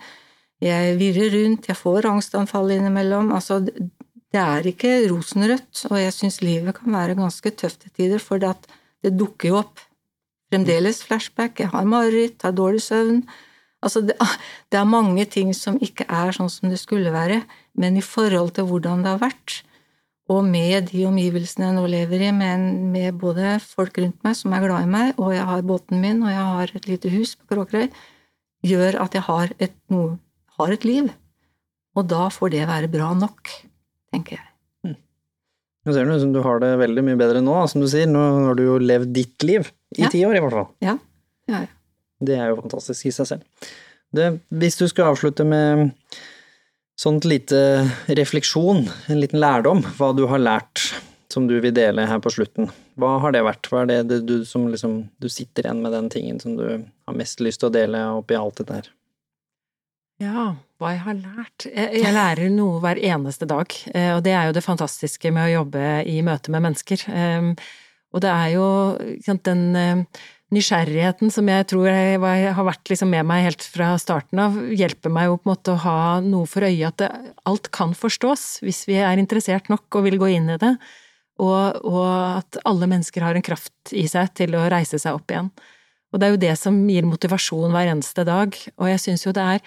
[0.62, 3.33] jeg virrer rundt, jeg får angstanfall innimellom.
[3.35, 8.23] Altså, det er ikke rosenrødt, og jeg syns livet kan være ganske tøft til tider,
[8.23, 9.83] for det dukker jo opp
[10.53, 13.24] fremdeles flashback, jeg har mareritt, har dårlig søvn
[13.85, 14.16] Altså, det,
[14.73, 17.43] det, er mange ting som ikke er sånn som det skulle være,
[17.78, 19.61] men i forhold til hvordan det har vært,
[20.32, 24.55] og med de omgivelsene jeg nå lever i, med, med både folk rundt meg som
[24.57, 27.36] er glad i meg, og jeg har båten min, og jeg har et lite hus
[27.39, 27.86] på Kråkerøy,
[28.66, 30.16] gjør at jeg har et, noe,
[30.59, 31.12] har et liv.
[31.97, 33.55] Og da får det være bra nok
[34.12, 34.47] tenker jeg.
[34.86, 34.98] Mm.
[35.86, 38.09] Nå ser det ut som du har det veldig mye bedre nå, som du sier.
[38.11, 39.70] Nå har du jo levd ditt liv.
[39.97, 40.70] I ti år, i hvert fall.
[40.85, 40.97] Ja.
[41.47, 41.73] Ja, ja.
[42.27, 43.70] Det er jo fantastisk i seg selv.
[44.16, 45.93] Det, hvis du skulle avslutte med
[46.97, 47.59] sånt lite
[48.09, 50.89] refleksjon, en liten lærdom, hva du har lært
[51.32, 53.68] som du vil dele her på slutten, hva har det vært?
[53.68, 57.16] Hva er det, du som liksom Du sitter igjen med den tingen som du har
[57.18, 58.93] mest lyst til å dele oppi alt dette her?
[60.23, 61.66] Ja, hva jeg har lært?
[61.68, 65.44] Jeg, jeg, lærer noe hver eneste dag, eh, og det er jo det fantastiske med
[65.44, 67.05] å jobbe i møte med mennesker.
[68.16, 68.66] Og det er jo
[69.44, 70.24] den eh,
[70.55, 75.12] nysgjerrigheten som jeg tror jeg har vært liksom med meg helt fra starten av, hjelper
[75.12, 77.10] meg jo på en måte å ha noe for øye at det,
[77.51, 80.76] alt kan forstås, hvis vi er interessert nok og vil gå inn i det,
[81.43, 82.06] og, og
[82.38, 85.51] at alle mennesker har en kraft i seg til å reise seg opp igjen.
[86.14, 89.34] Og det er jo det som gir motivasjon hver eneste dag, og jeg syns jo
[89.36, 89.66] det er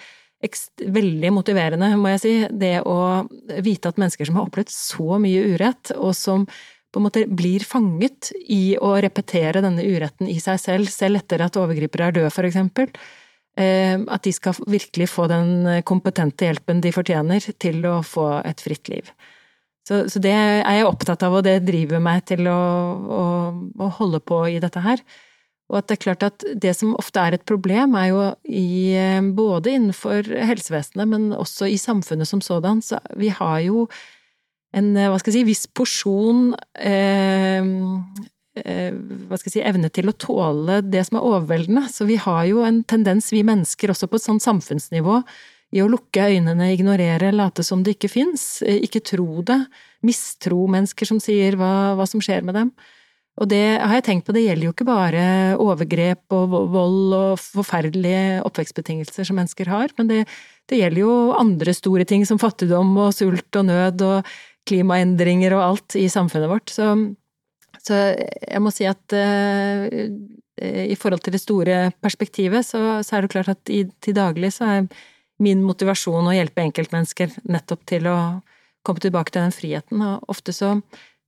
[0.80, 3.28] veldig motiverende, må jeg si, det å
[3.60, 6.48] vite at mennesker som har opplevd så mye urett, og som
[6.90, 11.44] på en måte blir fanget i å repetere denne uretten i seg selv, selv etter
[11.44, 12.90] at overgripere er døde, for eksempel,
[13.56, 18.64] eh, at de skal virkelig få den kompetente hjelpen de fortjener til å få et
[18.64, 19.12] fritt liv.
[19.86, 22.60] Så, så det er jeg opptatt av, og det driver meg til å,
[23.00, 23.24] å,
[23.80, 25.02] å holde på i dette her.
[25.70, 28.92] Og at det er klart at det som ofte er et problem, er jo i,
[28.98, 32.82] eh, både innenfor helsevesenet, men også i samfunnet som sådan.
[32.82, 33.86] Så vi har jo
[34.76, 37.70] en eh, hva skal jeg si, viss porsjon eh,
[38.60, 38.90] eh,
[39.28, 41.86] hva skal jeg si, evne til å tåle det som er overveldende.
[41.92, 45.20] Så vi har jo en tendens, vi mennesker, også på et sånt samfunnsnivå,
[45.70, 49.60] i å lukke øynene, ignorere, late som det ikke fins, eh, ikke tro det,
[50.06, 52.72] mistro mennesker som sier hva, hva som skjer med dem.
[53.40, 55.22] Og det har jeg tenkt på, det gjelder jo ikke bare
[55.62, 60.18] overgrep og vold og forferdelige oppvekstbetingelser som mennesker har, men det,
[60.68, 64.34] det gjelder jo andre store ting som fattigdom og sult og nød og
[64.68, 66.72] klimaendringer og alt i samfunnet vårt.
[66.72, 66.92] Så,
[67.80, 69.86] så jeg må si at uh,
[70.60, 74.52] i forhold til det store perspektivet, så, så er det klart at i, til daglig
[74.56, 74.90] så er
[75.40, 78.18] min motivasjon å hjelpe enkeltmennesker nettopp til å
[78.84, 80.74] komme tilbake til den friheten, og ofte så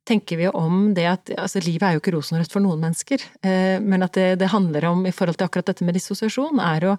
[0.08, 3.78] tenker vi om det at altså, livet er jo ikke rosenrødt for noen mennesker, eh,
[3.80, 6.96] men at det, det, handler om, i forhold til akkurat dette med dissosiasjon, er å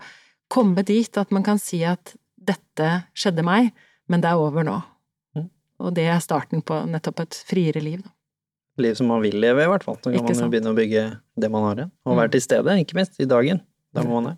[0.51, 3.71] komme dit at man kan si at dette skjedde meg,
[4.11, 4.77] men det er over nå.
[5.83, 7.99] Og det er starten på nettopp et friere liv.
[8.03, 8.13] Da.
[8.81, 9.99] Liv som man vil leve, i hvert fall.
[10.01, 11.03] Så kan man jo begynne å bygge
[11.37, 11.91] det man har igjen.
[12.07, 12.35] Og være mm.
[12.37, 13.61] til stede, ikke minst, i dagen.
[13.93, 14.37] Der man det.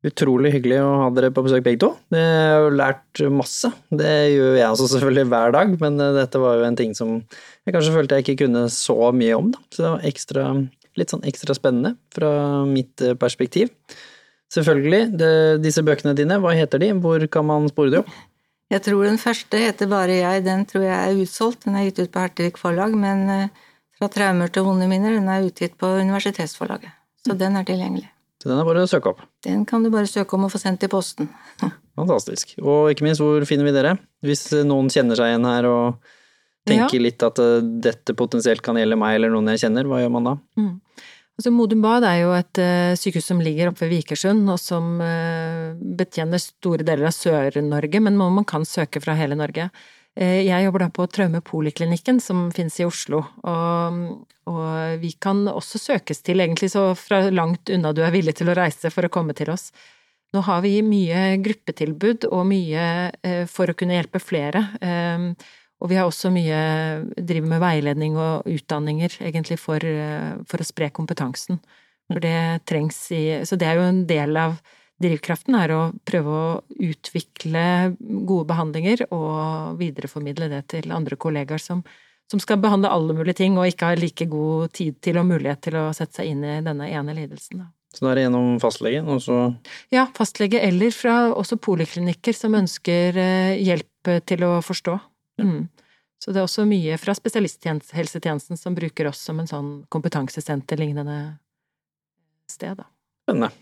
[0.00, 1.90] Utrolig hyggelig å ha dere på besøk begge to.
[2.12, 3.68] Det har jo lært masse.
[3.92, 7.18] Det gjør jeg også selvfølgelig hver dag, men eh, dette var jo en ting som
[7.20, 9.60] jeg kanskje følte jeg ikke kunne så mye om, da.
[9.68, 10.46] Så det var ekstra,
[11.00, 12.32] litt sånn ekstra spennende fra
[12.68, 13.68] mitt eh, perspektiv.
[14.50, 15.32] Selvfølgelig, det,
[15.66, 18.16] disse bøkene dine, hva heter de, hvor kan man spore dem?
[18.70, 21.66] Jeg tror den første heter Bare jeg, den tror jeg er utsolgt.
[21.66, 23.66] Den er gitt ut på Hertevik forlag, men eh,
[23.98, 26.94] Fra traumer til vonde minner, den er utgitt på universitetsforlaget.
[27.26, 28.08] Så den er tilgjengelig.
[28.40, 29.20] Så den er bare å søke opp.
[29.44, 31.28] Den kan du bare søke om å få sendt i posten.
[32.00, 32.54] Fantastisk.
[32.62, 33.98] Og ikke minst, hvor finner vi dere?
[34.24, 36.14] Hvis noen kjenner seg igjen her og
[36.70, 40.14] tenker litt at eh, dette potensielt kan gjelde meg eller noen jeg kjenner, hva gjør
[40.16, 40.34] man da?
[40.56, 40.72] Mm.
[41.40, 44.98] Altså, Modum Bad er jo et uh, sykehus som ligger oppe ved Vikersund, og som
[45.00, 49.70] uh, betjener store deler av Sør-Norge, men man kan søke fra hele Norge.
[50.20, 54.02] Uh, jeg jobber da på Traumepoliklinikken, som finnes i Oslo, og,
[54.52, 54.66] og,
[55.00, 58.58] vi kan også søkes til, egentlig, så fra langt unna du er villig til å
[58.60, 59.70] reise for å komme til oss.
[60.36, 62.84] Nå har vi mye gruppetilbud og mye
[63.48, 64.66] for å kunne hjelpe flere.
[64.84, 65.32] Uh,
[65.80, 66.58] og vi har også mye
[67.16, 69.84] driver med veiledning og utdanninger, egentlig, for,
[70.48, 71.60] for, å spre kompetansen.
[72.10, 74.58] For det trengs i Så det er jo en del av
[75.00, 77.64] drivkraften, er å prøve å utvikle
[77.98, 81.82] gode behandlinger og videreformidle det til andre kollegaer som,
[82.30, 85.64] som skal behandle alle mulige ting, og ikke har like god tid til og mulighet
[85.64, 87.64] til å sette seg inn i denne ene lidelsen.
[87.64, 87.70] Da.
[87.96, 89.38] Så da er det gjennom fastlegen, og så
[89.94, 94.98] Ja, fastlege, eller fra også poliklinikker som ønsker eh, hjelp til å forstå.
[95.46, 95.62] Mm.
[96.20, 101.18] Så det er også mye fra spesialisthelsetjenesten som bruker oss som en sånn kompetansesenter-lignende
[102.50, 102.88] sted, da.
[103.24, 103.52] Spennende.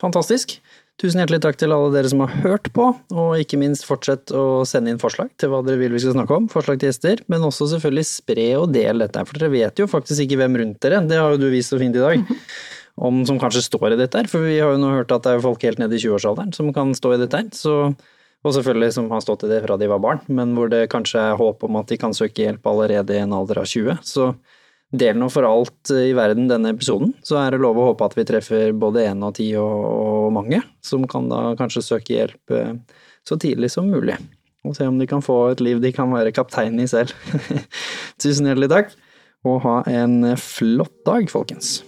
[0.00, 0.58] Fantastisk.
[1.00, 4.64] Tusen hjertelig takk til alle dere som har hørt på, og ikke minst fortsett å
[4.68, 7.44] sende inn forslag til hva dere vil vi skal snakke om, forslag til gjester, men
[7.44, 11.02] også selvfølgelig spre og del dette, for dere vet jo faktisk ikke hvem rundt dere,
[11.04, 12.24] det har jo du vist så fint i dag,
[13.08, 15.36] om som kanskje står i dette her, for vi har jo nå hørt at det
[15.36, 17.76] er folk helt nede i 20-årsalderen som kan stå i dette her, så
[18.46, 21.22] og selvfølgelig som har stått i det fra de var barn, men hvor det kanskje
[21.32, 23.98] er håp om at de kan søke hjelp allerede i en alder av 20.
[24.06, 24.30] Så
[24.94, 28.14] del nå for alt i verden denne episoden, så er det lov å håpe at
[28.18, 32.54] vi treffer både én og ti og, og, mange, som kan da kanskje søke hjelp
[32.54, 32.76] eh,
[33.26, 34.18] så tidlig som mulig.
[34.66, 37.14] Og se om de kan få et liv de kan være kaptein i selv.
[38.22, 38.96] Tusen hjertelig takk,
[39.46, 41.80] og ha en flott dag, folkens.